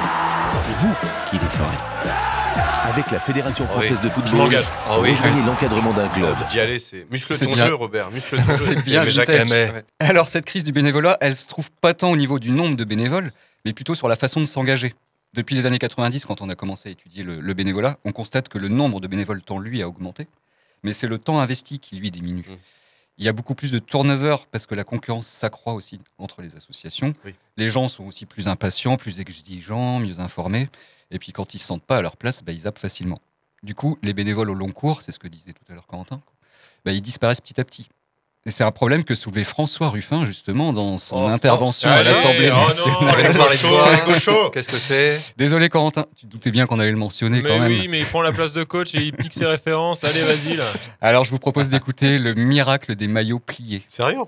[0.57, 0.95] c'est vous
[1.31, 2.44] qui les ferez.
[2.57, 4.05] Avec la Fédération française oui.
[4.05, 4.65] de football, Je m'engage.
[4.87, 5.11] Ah oui.
[5.13, 6.37] rejoignez l'encadrement d'un club.
[6.51, 7.67] D'y aller, c'est muscle ton bien.
[7.67, 8.11] jeu, Robert.
[8.11, 8.57] Muscle ton jeu.
[8.57, 9.05] C'est bien,
[9.49, 12.77] Mais Alors, cette crise du bénévolat, elle se trouve pas tant au niveau du nombre
[12.77, 13.33] de bénévoles,
[13.65, 14.95] mais plutôt sur la façon de s'engager.
[15.33, 18.49] Depuis les années 90, quand on a commencé à étudier le, le bénévolat, on constate
[18.49, 20.29] que le nombre de bénévoles tend, lui, à augmenter,
[20.85, 22.45] mais c'est le temps investi qui, lui, diminue.
[22.49, 22.57] Mm.
[23.19, 26.57] Il y a beaucoup plus de turnover parce que la concurrence s'accroît aussi entre les
[26.57, 27.15] associations.
[27.57, 30.69] Les gens sont aussi plus impatients, plus exigeants, mieux informés.
[31.11, 33.19] Et puis quand ils se sentent pas à leur place, bah, ils zappent facilement.
[33.63, 36.21] Du coup, les bénévoles au long cours, c'est ce que disait tout à l'heure Corentin,
[36.85, 37.89] bah, ils disparaissent petit à petit.
[38.47, 42.59] Et c'est un problème que soulevait François Ruffin justement dans son intervention à l'Assemblée oh
[42.59, 44.05] non, nationale.
[44.05, 45.19] gauchos, Qu'est-ce que c'est?
[45.39, 47.73] Désolé Corentin, tu te doutais bien qu'on allait le mentionner Mais quand même.
[47.73, 50.05] oui, mais il prend la place de coach et il pique ses références.
[50.05, 50.67] Allez, vas-y là.
[51.01, 53.83] Alors je vous propose d'écouter le miracle des maillots pliés.
[53.89, 54.19] Sérieux?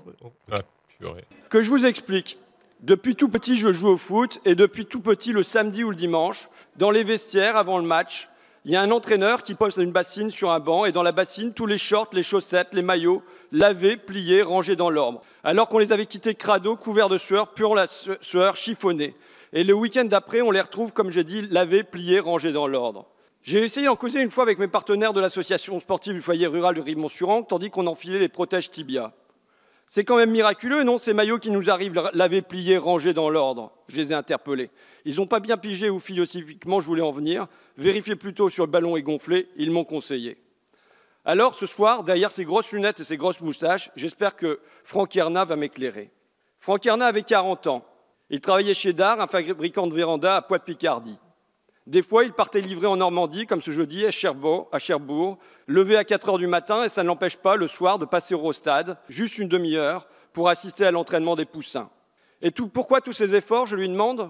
[0.51, 0.61] Ah,
[0.97, 1.25] purée.
[1.51, 2.39] Que je vous explique.
[2.81, 5.95] Depuis tout petit, je joue au foot et depuis tout petit, le samedi ou le
[5.95, 8.29] dimanche, dans les vestiaires avant le match,
[8.65, 11.11] il y a un entraîneur qui pose une bassine sur un banc et dans la
[11.11, 15.21] bassine, tous les shorts, les chaussettes, les maillots, lavés, pliés, rangés dans l'ordre.
[15.43, 19.15] Alors qu'on les avait quittés crado, couverts de sueur, pure la su- sueur, chiffonnés.
[19.53, 23.07] Et le week-end d'après, on les retrouve, comme j'ai dit, lavés, pliés, rangés dans l'ordre.
[23.41, 26.75] J'ai essayé d'en causer une fois avec mes partenaires de l'association sportive du foyer rural
[26.75, 29.13] de Ribemont-sur-Angle, tandis qu'on enfilait les protèges tibia.
[29.87, 33.71] C'est quand même miraculeux, non, ces maillots qui nous arrivent lavés, pliés, rangés dans l'ordre
[33.87, 34.69] Je les ai interpellés.
[35.05, 37.47] Ils n'ont pas bien pigé où philosophiquement je voulais en venir.
[37.77, 40.37] Vérifiez plutôt sur le ballon est gonflé, ils m'ont conseillé.
[41.23, 45.45] Alors, ce soir, derrière ses grosses lunettes et ses grosses moustaches, j'espère que Franck Erna
[45.45, 46.11] va m'éclairer.
[46.59, 47.85] Franck Erna avait 40 ans.
[48.29, 51.17] Il travaillait chez Dar, un fabricant de véranda à Poix-de-Picardie.
[51.87, 54.77] Des fois, il partait livrer en Normandie, comme ce jeudi, à Cherbourg, à
[55.67, 58.35] levé à 4 heures du matin, et ça ne l'empêche pas, le soir, de passer
[58.35, 61.89] au stade, juste une demi-heure, pour assister à l'entraînement des poussins.
[62.41, 64.29] Et pourquoi tous ces efforts, je lui demande?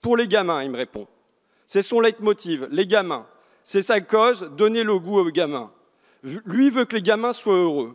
[0.00, 1.06] Pour les gamins, il me répond.
[1.68, 3.26] C'est son leitmotiv, les gamins.
[3.62, 5.70] C'est sa cause, donner le goût aux gamins.
[6.24, 7.94] Lui veut que les gamins soient heureux.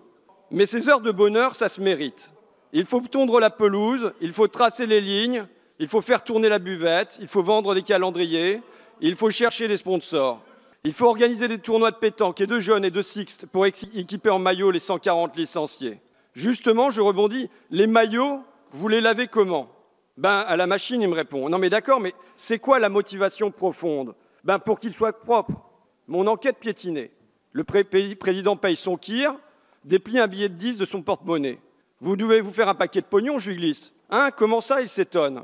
[0.52, 2.32] Mais ces heures de bonheur, ça se mérite.
[2.72, 5.46] Il faut tondre la pelouse, il faut tracer les lignes,
[5.80, 8.62] il faut faire tourner la buvette, il faut vendre des calendriers,
[9.02, 10.42] il faut chercher des sponsors.
[10.84, 14.30] Il faut organiser des tournois de pétanque et de jeunes et de sixte pour équiper
[14.30, 16.00] en maillot les 140 licenciés.
[16.34, 18.42] Justement, je rebondis, les maillots,
[18.72, 19.70] vous les lavez comment?
[20.18, 21.50] Ben, à la machine, il me répond.
[21.50, 24.16] Non mais d'accord, mais c'est quoi la motivation profonde?
[24.44, 25.64] Ben, pour qu'ils soient propres.
[26.08, 27.12] Mon enquête piétinée.
[27.54, 29.36] Le président paye son kir,
[29.84, 31.60] déplie un billet de 10 de son porte-monnaie.
[32.00, 33.94] Vous devez vous faire un paquet de pognon, je glisse.
[34.10, 35.44] Hein Comment ça Il s'étonne?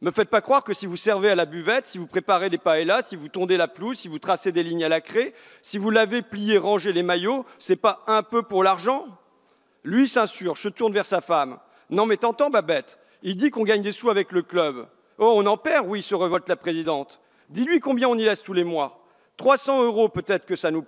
[0.00, 2.58] Me faites pas croire que si vous servez à la buvette, si vous préparez des
[2.58, 5.32] paellas, si vous tondez la pelouse, si vous tracez des lignes à la craie,
[5.62, 9.06] si vous lavez, pliez, rangez les maillots, c'est pas un peu pour l'argent?
[9.82, 11.58] Lui s'insurge, se tourne vers sa femme.
[11.90, 12.98] Non mais t'entends, Babette?
[13.22, 14.86] Il dit qu'on gagne des sous avec le club.
[15.18, 17.20] Oh, on en perd Oui, se révolte la présidente.
[17.48, 19.00] Dis-lui combien on y laisse tous les mois.
[19.36, 20.84] 300 euros peut-être que ça nous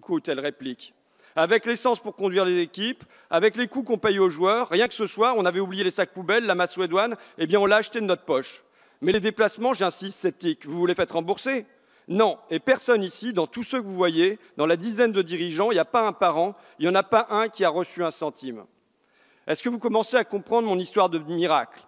[0.00, 0.94] coûte, elle réplique.
[1.36, 4.94] Avec l'essence pour conduire les équipes, avec les coûts qu'on paye aux joueurs, rien que
[4.94, 8.00] ce soir, on avait oublié les sacs poubelles, la macédoine, eh bien on l'a acheté
[8.00, 8.64] de notre poche.
[9.00, 11.66] Mais les déplacements, j'insiste, sceptique, vous vous les faites rembourser?
[12.08, 15.70] Non, et personne ici, dans tous ceux que vous voyez, dans la dizaine de dirigeants,
[15.70, 18.02] il n'y a pas un parent, il n'y en a pas un qui a reçu
[18.02, 18.64] un centime.
[19.46, 21.80] Est-ce que vous commencez à comprendre mon histoire de miracle?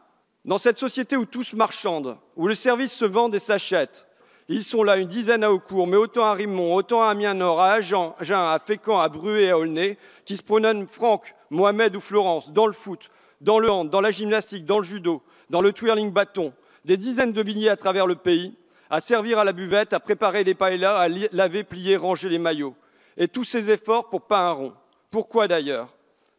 [0.44, 4.08] Dans cette société où tous marchandent, où les services se vendent et s'achètent,
[4.54, 7.72] ils sont là, une dizaine à Aucourt, mais autant à Rimont, autant à Amiens-Nord, à
[7.72, 12.66] Agen, à Fécamp, à Bruay à Aulnay, qui se prononcent Franck, Mohamed ou Florence, dans
[12.66, 16.52] le foot, dans le hand, dans la gymnastique, dans le judo, dans le twirling bâton,
[16.84, 18.56] des dizaines de billets à travers le pays,
[18.90, 22.74] à servir à la buvette, à préparer les paellas, à laver, plier, ranger les maillots.
[23.16, 24.72] Et tous ces efforts pour pas un rond.
[25.10, 25.88] Pourquoi d'ailleurs?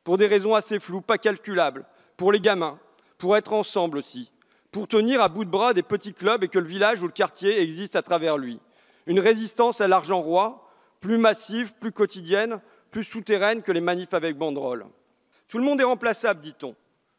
[0.03, 1.85] Pour des raisons assez floues, pas calculables.
[2.17, 2.77] Pour les gamins,
[3.17, 4.29] pour être ensemble aussi
[4.73, 7.13] pour tenir à bout de bras des petits clubs et que le village ou le
[7.13, 8.59] quartier existe à travers lui.
[9.05, 10.67] Une résistance à l'argent roi,
[10.99, 12.59] plus massive, plus quotidienne,
[12.89, 14.87] plus souterraine que les manifs avec banderole.
[15.47, 16.75] Tout le monde est remplaçable, dit-on.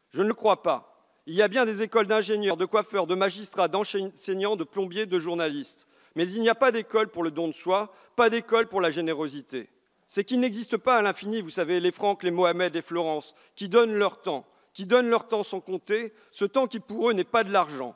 [0.09, 1.01] Je ne le crois pas.
[1.27, 5.17] Il y a bien des écoles d'ingénieurs, de coiffeurs, de magistrats, d'enseignants, de plombiers, de
[5.17, 5.87] journalistes.
[6.15, 8.91] Mais il n'y a pas d'école pour le don de soi, pas d'école pour la
[8.91, 9.69] générosité.
[10.09, 13.69] C'est qu'il n'existe pas à l'infini, vous savez, les Franck, les Mohamed et Florence, qui
[13.69, 14.45] donnent leur temps,
[14.75, 17.95] qui donnent leur temps sans compter, ce temps qui pour eux n'est pas de l'argent.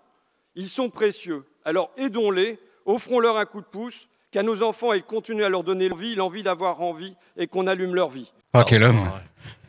[0.56, 2.58] Ils sont précieux, alors aidons-les,
[2.88, 6.42] offrons-leur un coup de pouce, qu'à nos enfants, ils continuent à leur donner l'envie, l'envie
[6.42, 8.32] d'avoir envie, et qu'on allume leur vie.
[8.54, 9.08] Oh, quel homme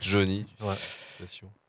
[0.00, 0.46] Johnny.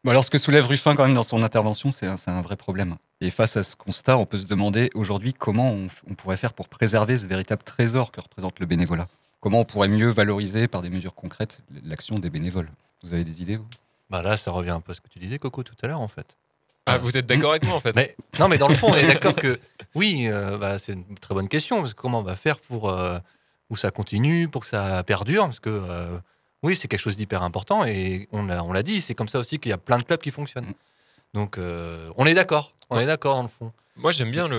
[0.04, 2.42] Bon, alors, ce que soulève Ruffin quand même dans son intervention, c'est un, c'est un
[2.42, 2.96] vrai problème.
[3.20, 6.54] Et face à ce constat, on peut se demander aujourd'hui comment on, on pourrait faire
[6.54, 9.08] pour préserver ce véritable trésor que représente le bénévolat.
[9.40, 12.70] Comment on pourrait mieux valoriser par des mesures concrètes l'action des bénévoles.
[13.04, 13.68] Vous avez des idées vous?
[14.12, 16.02] Bah là, ça revient un peu à ce que tu disais, Coco, tout à l'heure,
[16.02, 16.36] en fait.
[16.86, 18.96] Ah, vous êtes d'accord avec moi, en fait mais, Non, mais dans le fond, on
[18.96, 19.58] est d'accord que
[19.96, 21.80] oui, euh, bah, c'est une très bonne question.
[21.80, 23.20] Parce que comment on va faire pour euh,
[23.70, 26.18] où ça continue, pour que ça perdure Parce que euh,
[26.62, 29.60] oui, c'est quelque chose d'hyper important et on l'a, on dit, c'est comme ça aussi
[29.60, 30.74] qu'il y a plein de clubs qui fonctionnent.
[31.34, 32.74] Donc, euh, on est d'accord.
[32.90, 33.72] On est d'accord dans le fond.
[33.96, 34.50] Moi, j'aime bien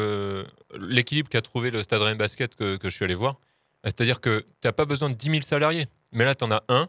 [0.78, 3.36] l'équilibre qu'a trouvé le Stade Rennes Basket que, que je suis allé voir.
[3.84, 5.88] C'est-à-dire que tu n'as pas besoin de 10 000 salariés.
[6.12, 6.88] Mais là, tu en as un,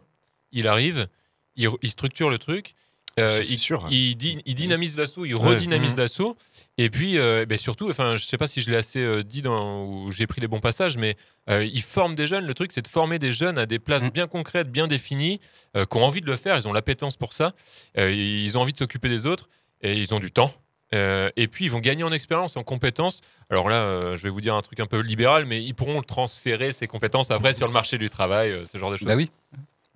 [0.52, 1.08] il arrive,
[1.56, 2.74] il, il structure le truc.
[3.20, 3.88] euh, il, sûr, hein.
[3.92, 5.98] il, dy- il dynamise l'assaut, il redynamise Mhm.
[6.00, 6.36] l'assaut.
[6.78, 9.40] Et puis, euh, ben surtout, enfin, je sais pas si je l'ai assez euh, dit
[9.40, 11.16] dans, ou j'ai pris les bons passages, mais
[11.48, 12.44] euh, il forme des jeunes.
[12.44, 15.38] Le truc, c'est de former des jeunes à des places bien concrètes, bien définies,
[15.76, 16.56] euh, qui ont envie de le faire.
[16.56, 17.54] Ils ont l'appétence pour ça.
[17.98, 19.48] Euh, ils ont envie de s'occuper des autres
[19.80, 20.52] et ils ont du temps.
[20.92, 23.20] Euh, et puis, ils vont gagner en expérience, en compétences.
[23.48, 26.02] Alors là, euh, je vais vous dire un truc un peu libéral, mais ils pourront
[26.02, 29.06] transférer ces compétences après sur le marché du travail, euh, ce genre de choses.
[29.06, 29.30] Bah oui.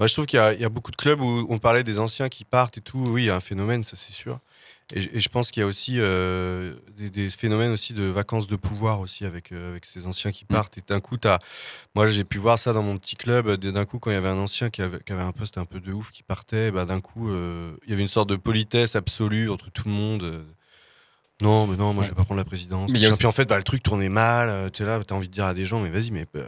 [0.06, 1.98] Je trouve qu'il y, a- il y a beaucoup de clubs où on parlait des
[1.98, 2.98] anciens qui partent et tout.
[3.08, 4.38] Oui, il y a un phénomène, ça c'est sûr.
[4.94, 8.04] Et, je- et je pense qu'il y a aussi euh, des, des phénomènes aussi de
[8.04, 10.78] vacances de pouvoir aussi avec, euh, avec ces anciens qui partent.
[10.78, 11.40] Et d'un coup, t'as-
[11.96, 13.50] moi j'ai pu voir ça dans mon petit club.
[13.56, 15.64] D'un coup, quand il y avait un ancien qui avait, qui avait un poste un
[15.66, 18.36] peu de ouf qui partait, bah, d'un coup, euh, il y avait une sorte de
[18.36, 20.44] politesse absolue entre tout le monde.
[21.40, 22.90] Non, mais non, moi je vais pas prendre la présidence.
[22.90, 24.48] Mais aussi- Puis en fait, bah, le truc tournait mal.
[24.48, 26.26] euh, Tu es là, tu as envie de dire à des gens, mais vas-y, mais
[26.34, 26.44] euh,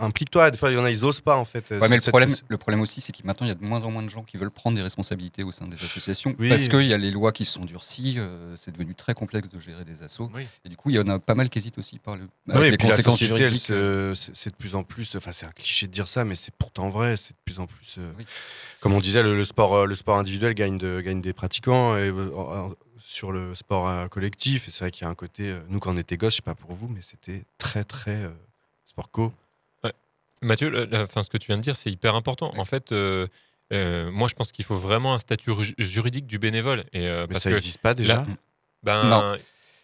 [0.00, 0.50] implique-toi.
[0.50, 1.72] Des fois, il y en a, ils osent pas en fait.
[1.72, 3.54] euh, Ouais, mais le cette- problème, le problème aussi, c'est qu'il maintenant il y a
[3.54, 6.34] de moins en moins de gens qui veulent prendre des responsabilités au sein des associations
[6.38, 6.48] Oui.
[6.50, 8.16] parce qu'il y a les lois qui se sont durcies.
[8.18, 10.30] euh, c'est devenu très complexe de gérer des assos.
[10.64, 12.24] Et du coup, il y en a pas mal qui hésitent aussi par le.
[12.50, 14.16] Ah oui, avec et les puis la conséquences société, juridiques.
[14.34, 15.14] c'est de plus en plus.
[15.16, 17.16] Enfin, c'est un cliché de dire ça, mais c'est pourtant vrai.
[17.16, 17.96] C'est de plus en plus.
[17.98, 18.12] euh,
[18.80, 22.12] Comme on disait, le, le sport, le sport individuel gagne, de- gagne des pratiquants et,
[23.06, 24.66] sur le sport euh, collectif.
[24.66, 25.50] Et c'est vrai qu'il y a un côté.
[25.50, 28.24] euh, nous, quand on était gosses, je sais pas pour vous, mais c'était très, très
[28.24, 28.30] euh,
[28.86, 29.32] sport co.
[29.84, 29.92] Ouais.
[30.40, 32.52] Mathieu, la- la- enfin, ce que tu viens de dire, c'est hyper important.
[32.56, 33.26] En fait, euh,
[33.72, 36.84] euh, moi, je pense qu'il faut vraiment un statut ju- juridique du bénévole.
[36.92, 38.14] Et, euh, Mais parce ça que existe pas déjà?
[38.16, 38.26] Là-
[38.82, 39.36] ben, Non.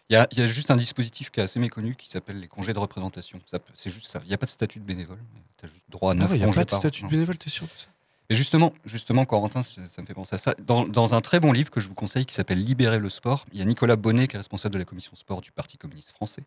[0.09, 2.37] Il y, a, il y a juste un dispositif qui est assez méconnu qui s'appelle
[2.37, 3.39] les congés de représentation.
[3.73, 4.19] C'est juste ça.
[4.25, 5.19] Il n'y a pas de statut de bénévole.
[5.57, 6.79] Tu as juste droit à Ah 9 ouais, il y a pas de an.
[6.79, 7.11] statut de Non.
[7.11, 7.87] bénévole, t'es sûr de ça?
[8.31, 10.55] Et justement, justement, Corentin, ça, me fait penser à ça.
[10.65, 13.45] Dans, dans un très bon livre que je vous conseille qui s'appelle Libérer le sport,
[13.51, 16.11] il y a Nicolas Bonnet qui est responsable de la commission sport du Parti communiste
[16.11, 16.41] français.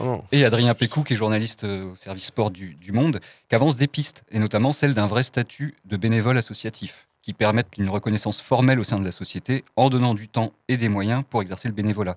[0.00, 0.22] Oh.
[0.32, 3.76] Et Adrien Pécou, qui est journaliste euh, au service sport du, du Monde, qui avance
[3.76, 8.40] des pistes, et notamment celle d'un vrai statut de bénévole associatif, qui permettent une reconnaissance
[8.40, 11.68] formelle au sein de la société en donnant du temps et des moyens pour exercer
[11.68, 12.16] le bénévolat.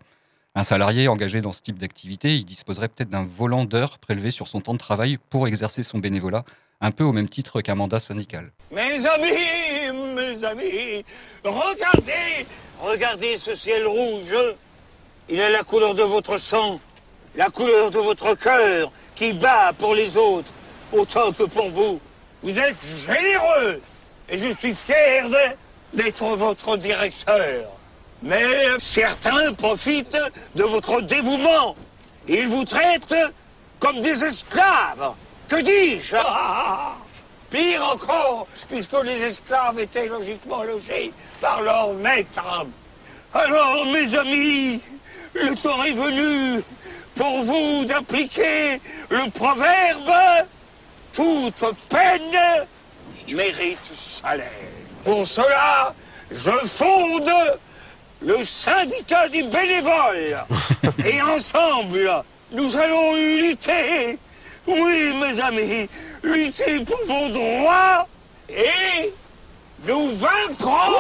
[0.56, 4.48] Un salarié engagé dans ce type d'activité, il disposerait peut-être d'un volant d'heures prélevé sur
[4.48, 6.46] son temps de travail pour exercer son bénévolat,
[6.84, 8.52] un peu au même titre qu'un mandat syndical.
[8.70, 11.06] Mes amis, mes amis,
[11.46, 12.46] regardez,
[12.82, 14.36] regardez ce ciel rouge.
[15.30, 16.82] Il est la couleur de votre sang,
[17.38, 20.52] la couleur de votre cœur qui bat pour les autres
[20.92, 22.02] autant que pour vous.
[22.44, 23.82] Vous êtes généreux
[24.28, 25.30] et je suis fier
[25.94, 27.70] d'être votre directeur.
[28.22, 30.20] Mais certains profitent
[30.56, 31.76] de votre dévouement.
[32.28, 33.16] Ils vous traitent
[33.80, 35.14] comme des esclaves.
[35.48, 36.16] Que dis-je?
[36.18, 36.96] Ah,
[37.50, 42.66] Pire encore, puisque les esclaves étaient logiquement logés par leur maître.
[43.34, 44.82] Alors, mes amis,
[45.34, 46.62] le temps est venu
[47.16, 50.12] pour vous d'appliquer le proverbe
[51.14, 52.66] toute peine
[53.32, 54.50] mérite salaire.
[55.04, 55.94] Pour cela,
[56.32, 57.32] je fonde
[58.22, 60.46] le syndicat des bénévoles.
[61.06, 64.18] Et ensemble, nous allons lutter,
[64.68, 65.90] oui mes amis,
[66.24, 68.08] lutter pour vos droits
[68.50, 69.12] et
[69.88, 70.94] nous vaincrons.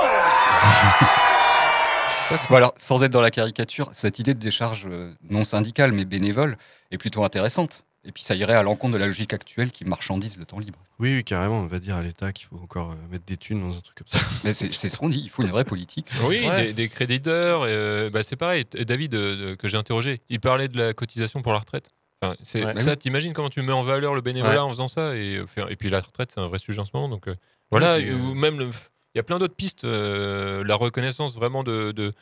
[2.49, 6.03] Bon, alors, sans être dans la caricature, cette idée de décharge euh, non syndicale mais
[6.05, 6.57] bénévole
[6.91, 7.83] est plutôt intéressante.
[8.05, 10.77] Et puis ça irait à l'encontre de la logique actuelle qui marchandise le temps libre.
[10.99, 11.59] Oui, oui, carrément.
[11.59, 13.95] On va dire à l'État qu'il faut encore euh, mettre des thunes dans un truc
[13.99, 14.19] comme ça.
[14.43, 16.07] Mais c'est c'est ce qu'on dit, il faut une vraie politique.
[16.23, 16.73] Oui, Ouais.
[16.73, 17.61] des, d'heures.
[17.65, 18.65] euh, bah, c'est pareil.
[18.73, 21.91] David, euh, que j'ai interrogé, il parlait de la cotisation pour la retraite.
[22.23, 22.73] Enfin, c'est Ouais.
[22.73, 24.59] ça, t'imagines comment tu mets en valeur le bénévolat Ouais.
[24.59, 26.91] en faisant ça et, euh, et puis la retraite, c'est un vrai sujet en ce
[26.93, 27.09] moment.
[27.09, 27.35] Donc euh,
[27.69, 29.83] voilà, Ouais, puis, euh, ou même le- il y a plein d'autres pistes.
[29.83, 32.13] euh, la reconnaissance vraiment de, de,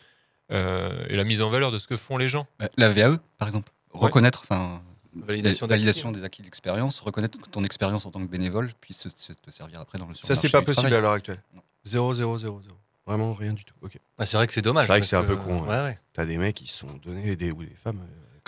[0.51, 2.47] euh, et la mise en valeur de ce que font les gens.
[2.59, 3.71] Bah, La VAE, par exemple.
[3.91, 4.81] Reconnaître, enfin.
[5.13, 8.97] Validation des- validation des acquis d'expérience, reconnaître que ton expérience en tant que bénévole puisse
[9.01, 10.93] se- se- te servir après dans le Ça, c'est pas possible travail.
[10.97, 11.43] à l'heure actuelle.
[11.83, 12.75] 0, 0, 0, 0.
[13.05, 13.73] Vraiment rien du tout.
[13.81, 13.97] Ok.
[14.17, 15.63] Ah, c'est vrai que c'est dommage, C'est vrai que c'est un peu con.
[15.63, 15.99] ouais, ouais.
[16.13, 17.99] T'as des mecs qui se sont donnés, des, ou des femmes,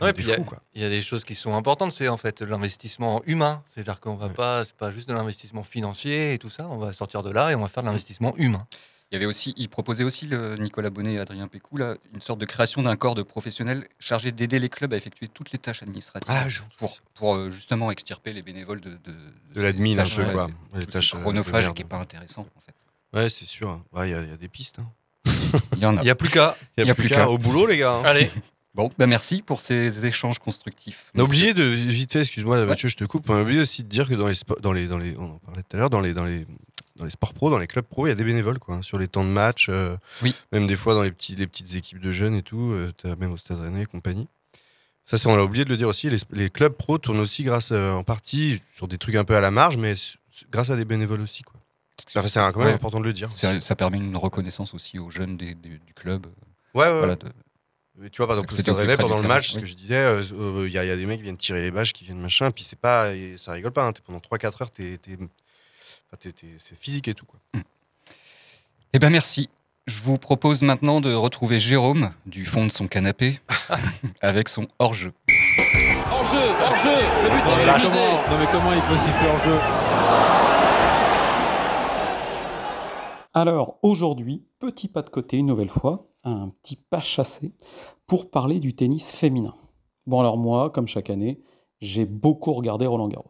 [0.03, 0.37] Ouais, puis il y a-
[0.75, 3.63] il a des choses qui sont importantes, c'est en fait l'investissement humain.
[3.65, 6.67] C'est-à-dire qu'on va pas, c'est pas juste de l'investissement financier et tout ça.
[6.69, 8.65] On va sortir de là et on va faire de l'investissement humain.
[9.11, 12.21] Il y avait aussi, il proposait aussi le Nicolas Bonnet et Adrien Pécou là, une
[12.21, 15.59] sorte de création d'un corps de professionnels chargés d'aider les clubs à effectuer toutes les
[15.59, 16.47] tâches administratives Ah,
[16.79, 19.13] pour, pour euh, justement extirper les bénévoles de, de,
[19.53, 20.47] De l'admin, un tâches, peu, ouais, quoi.
[20.73, 22.47] de- Les tâches, euh, de chronophage qui est pas intéressant.
[22.57, 22.73] En fait.
[23.15, 23.69] Ouais, c'est sûr.
[23.69, 23.83] hein.
[23.91, 24.79] Ouais, Il y, a- il y a des pistes.
[24.79, 24.87] hein.
[25.73, 26.01] Il y en a.
[26.01, 26.57] Il y a plus qu'à.
[26.77, 27.29] Il y a plus qu'à.
[27.29, 27.97] Au boulot, les gars.
[27.97, 28.03] hein.
[28.05, 28.31] Allez.
[28.75, 31.11] Bon, bah merci pour ces échanges constructifs.
[31.15, 33.29] On a oublié de vite fait, excuse-moi Mathieu, je te coupe.
[33.29, 35.37] On a oublié aussi de dire que dans les dans les dans les on en
[35.45, 36.47] parlait tout à l'heure dans les dans les
[36.95, 38.81] dans les sports pro, dans les clubs pro, il y a des bénévoles quoi, hein,
[38.81, 39.67] sur les temps de match.
[39.69, 40.33] euh, Oui.
[40.51, 43.31] Même des fois dans les petits les petites équipes de jeunes et tout, euh, même
[43.31, 44.27] au Stade Rennais et compagnie.
[45.05, 46.09] Ça, c'est- on a oublié de le dire aussi.
[46.09, 49.35] Les, les clubs pro tournent aussi grâce euh, en partie sur des trucs un peu
[49.35, 49.93] à la marge, mais
[50.51, 51.59] grâce à des bénévoles aussi quoi.
[52.07, 52.19] C'est
[52.53, 53.29] quand même important de le dire.
[53.29, 56.25] Ça, ça permet une reconnaissance aussi aux jeunes des- des- du club.
[56.73, 56.97] Ouais, ouais.
[56.97, 57.27] Voilà, de-
[58.11, 59.61] Tu vois, par exemple, C'était pendant le match, ce oui.
[59.61, 61.37] que je disais, euh, euh, il y, a- il y a des mecs qui viennent
[61.37, 64.01] tirer les bâches, qui viennent machin, puis c'est pas, et ça rigole pas, hein, t'es-
[64.03, 64.99] pendant 3-4 heures, t'es-
[66.57, 67.25] c'est physique et tout.
[67.25, 67.39] Quoi.
[68.93, 69.49] Eh ben merci.
[69.85, 73.39] Je vous propose maintenant de retrouver Jérôme du fond de son canapé
[74.21, 75.11] avec son hors-jeu.
[76.09, 79.43] Hors-jeu, hors-jeu, le but Non est mais, comment, non mais comment il peut siffler hors
[79.43, 79.59] jeu
[83.33, 87.53] Alors aujourd'hui, petit pas de côté une nouvelle fois, un petit pas chassé
[88.07, 89.55] pour parler du tennis féminin.
[90.07, 91.41] Bon alors moi, comme chaque année,
[91.81, 93.29] j'ai beaucoup regardé Roland Garros.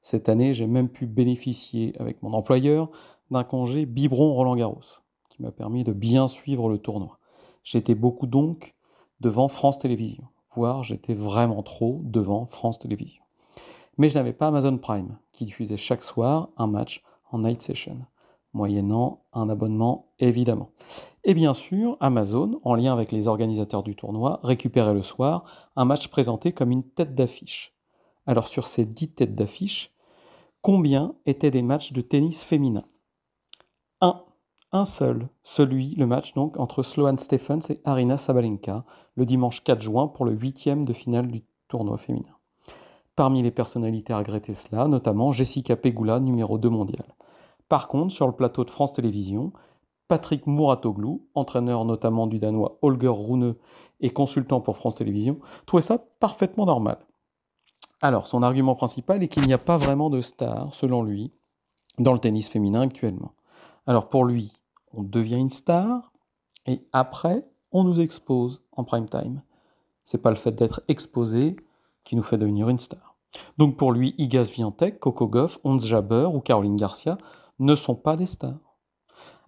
[0.00, 2.90] Cette année, j'ai même pu bénéficier avec mon employeur
[3.30, 7.18] d'un congé biberon Roland Garros, qui m'a permis de bien suivre le tournoi.
[7.62, 8.74] J'étais beaucoup donc
[9.20, 13.24] devant France Télévisions, voire j'étais vraiment trop devant France Télévisions.
[13.98, 17.98] Mais je n'avais pas Amazon Prime, qui diffusait chaque soir un match en night session
[18.52, 20.70] moyennant un abonnement évidemment.
[21.24, 25.84] Et bien sûr, Amazon, en lien avec les organisateurs du tournoi, récupérait le soir un
[25.84, 27.74] match présenté comme une tête d'affiche.
[28.26, 29.94] Alors sur ces dix têtes d'affiche,
[30.62, 32.84] combien étaient des matchs de tennis féminin?
[34.00, 34.22] Un,
[34.72, 38.84] un seul, celui, le match donc entre Sloane Stephens et Arina Sabalenka,
[39.14, 42.36] le dimanche 4 juin pour le huitième de finale du tournoi féminin.
[43.16, 47.04] Parmi les personnalités à regretter cela, notamment Jessica Pegula, numéro 2 mondial.
[47.68, 49.52] Par contre, sur le plateau de France Télévisions,
[50.08, 53.54] Patrick Mouratoglou, entraîneur notamment du Danois Holger Rune
[54.00, 56.98] et consultant pour France Télévisions, trouvait ça parfaitement normal.
[58.00, 61.32] Alors, son argument principal est qu'il n'y a pas vraiment de star, selon lui,
[61.98, 63.32] dans le tennis féminin actuellement.
[63.86, 64.52] Alors pour lui,
[64.92, 66.12] on devient une star
[66.66, 69.42] et après, on nous expose en prime time.
[70.04, 71.56] C'est pas le fait d'être exposé
[72.04, 73.16] qui nous fait devenir une star.
[73.58, 77.18] Donc pour lui, Iga Swiatek, Coco Gauff, Ons Jabeur ou Caroline Garcia
[77.58, 78.76] ne sont pas des stars.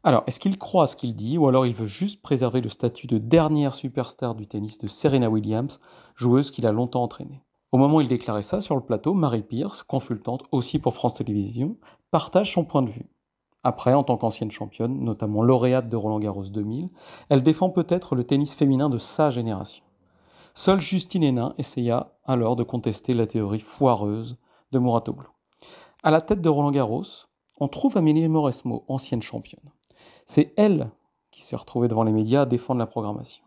[0.02, 2.70] Alors, est-ce qu'il croit à ce qu'il dit ou alors il veut juste préserver le
[2.70, 5.78] statut de dernière superstar du tennis de Serena Williams,
[6.16, 7.42] joueuse qu'il a longtemps entraînée?
[7.72, 11.14] Au moment où il déclarait ça sur le plateau, Marie Pierce, consultante aussi pour France
[11.14, 11.76] Télévisions,
[12.10, 13.10] partage son point de vue.
[13.62, 16.88] Après, en tant qu'ancienne championne, notamment lauréate de Roland Garros 2000,
[17.28, 19.84] elle défend peut-être le tennis féminin de sa génération.
[20.54, 24.38] Seule Justine Hénin essaya alors de contester la théorie foireuse
[24.72, 25.28] de Mouratoglou.
[26.02, 27.04] À la tête de Roland Garros,
[27.60, 29.70] on trouve Amélie Mauresmo, ancienne championne.
[30.26, 30.90] C'est elle
[31.30, 33.44] qui s'est retrouvée devant les médias à défendre la programmation.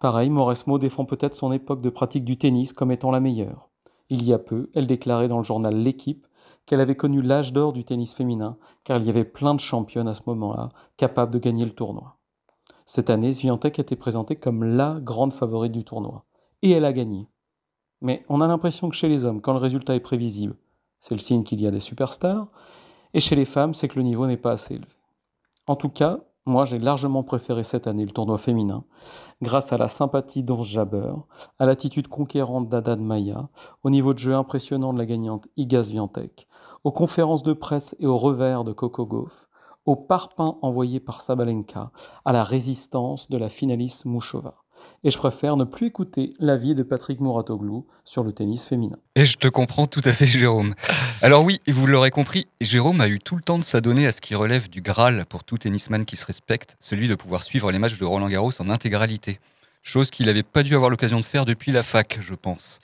[0.00, 3.68] Pareil, Mauresmo défend peut-être son époque de pratique du tennis comme étant la meilleure.
[4.10, 6.26] Il y a peu, elle déclarait dans le journal L'équipe
[6.66, 10.06] qu'elle avait connu l'âge d'or du tennis féminin, car il y avait plein de championnes
[10.06, 10.68] à ce moment-là
[10.98, 12.18] capables de gagner le tournoi.
[12.84, 16.24] Cette année, Swiatek était présentée comme la grande favorite du tournoi.
[16.62, 17.28] Et elle a gagné.
[18.00, 20.56] Mais on a l'impression que chez les hommes, quand le résultat est prévisible,
[21.00, 22.48] c'est le signe qu'il y a des superstars,
[23.14, 24.92] et chez les femmes, c'est que le niveau n'est pas assez élevé.
[25.66, 28.84] En tout cas, moi j'ai largement préféré cette année le tournoi féminin,
[29.42, 31.26] grâce à la sympathie d'Ange Jabeur,
[31.58, 33.48] à l'attitude conquérante d'Adad Maya,
[33.82, 36.48] au niveau de jeu impressionnant de la gagnante Iga Swiatek,
[36.84, 39.48] aux conférences de presse et aux revers de Coco Gauff,
[39.84, 41.90] au parpaing envoyé par Sabalenka,
[42.24, 44.54] à la résistance de la finaliste Mouchova.
[45.04, 48.96] Et je préfère ne plus écouter l'avis de Patrick Mouratoglou sur le tennis féminin.
[49.14, 50.74] Et je te comprends tout à fait, Jérôme.
[51.22, 54.20] Alors oui, vous l'aurez compris, Jérôme a eu tout le temps de s'adonner à ce
[54.20, 57.78] qui relève du Graal pour tout tennisman qui se respecte, celui de pouvoir suivre les
[57.78, 59.40] matchs de Roland Garros en intégralité.
[59.82, 62.78] Chose qu'il n'avait pas dû avoir l'occasion de faire depuis la fac, je pense.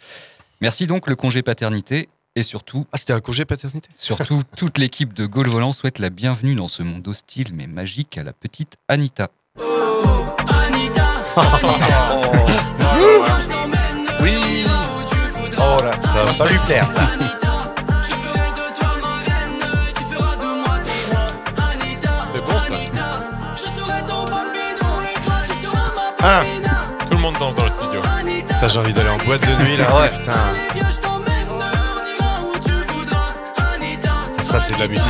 [0.61, 2.87] Merci donc le congé paternité et surtout...
[2.93, 3.89] Ah, c'était un congé paternité?
[3.95, 8.19] Surtout, toute l'équipe de Gaulle Volant souhaite la bienvenue dans ce monde hostile mais magique
[8.19, 9.29] à la petite Anita.
[9.59, 9.65] Oui
[16.39, 17.09] va pas lui plaire ça.
[22.33, 22.67] C'est bon ça.
[26.23, 26.43] Ah
[27.11, 28.01] Tout le monde danse dans le studio.
[28.47, 29.95] Putain, j'ai envie d'aller en boîte de nuit là.
[30.01, 30.09] Ouais.
[30.11, 30.33] Putain.
[34.41, 35.05] Ça, c'est de la musique.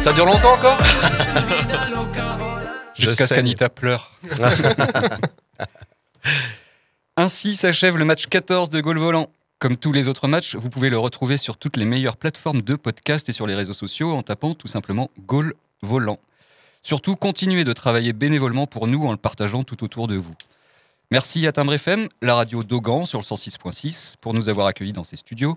[0.00, 0.78] Ça dure longtemps encore
[2.94, 4.12] Jusqu'à ce qu'Anita pleure.
[7.16, 9.28] Ainsi s'achève le match 14 de Gaulle Volant.
[9.58, 12.76] Comme tous les autres matchs, vous pouvez le retrouver sur toutes les meilleures plateformes de
[12.76, 16.18] podcast et sur les réseaux sociaux en tapant tout simplement Gaulle Volant.
[16.82, 20.34] Surtout, continuez de travailler bénévolement pour nous en le partageant tout autour de vous.
[21.10, 25.04] Merci à Timbre FM, la radio d'Ogan sur le 106.6, pour nous avoir accueillis dans
[25.04, 25.56] ses studios.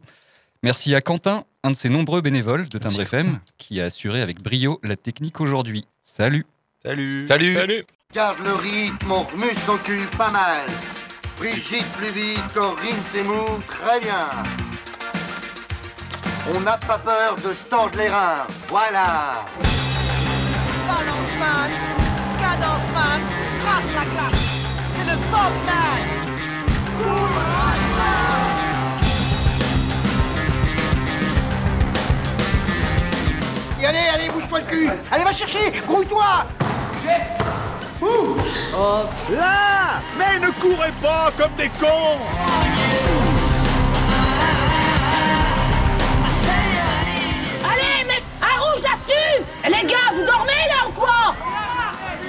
[0.64, 4.42] Merci à Quentin, un de ses nombreux bénévoles de Timbre FM, qui a assuré avec
[4.42, 5.86] brio la technique aujourd'hui.
[6.02, 6.46] Salut
[6.86, 10.62] Salut Salut Salut Garde le rythme, on remue son cul pas mal.
[11.40, 14.28] Brigitte plus vite, Corinne Seymour, très bien.
[16.54, 17.54] On n'a pas peur de
[17.96, 18.46] les reins.
[18.68, 19.46] Voilà.
[20.86, 21.72] Balance man,
[22.42, 23.22] cadence man,
[23.64, 24.42] trace la glace.
[24.98, 26.20] C'est le Bob man.
[33.82, 34.90] Et allez, allez, bouge-toi le cul.
[35.10, 36.46] Allez, va chercher, grouille-toi.
[38.02, 38.38] Ouh.
[39.32, 40.02] Là.
[40.18, 42.20] Mais ne courez pas comme des cons.
[47.64, 49.44] Allez, mets un rouge là-dessus.
[49.66, 51.36] Les gars, vous dormez là ou quoi?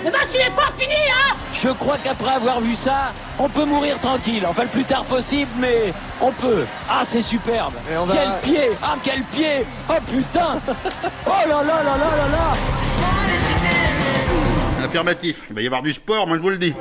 [0.05, 1.35] Le match il est pas fini, hein.
[1.53, 4.47] Je crois qu'après avoir vu ça, on peut mourir tranquille.
[4.49, 5.93] Enfin, le plus tard possible, mais
[6.23, 6.65] on peut.
[6.89, 7.75] Ah, c'est superbe.
[7.99, 8.71] on va- Quel pied.
[8.83, 9.67] Ah, quel pied.
[9.89, 10.59] Oh putain.
[11.27, 13.60] Oh là là là là là là
[14.85, 15.43] Affirmatif.
[15.51, 16.75] Il va y avoir du sport, moi je vous le dis.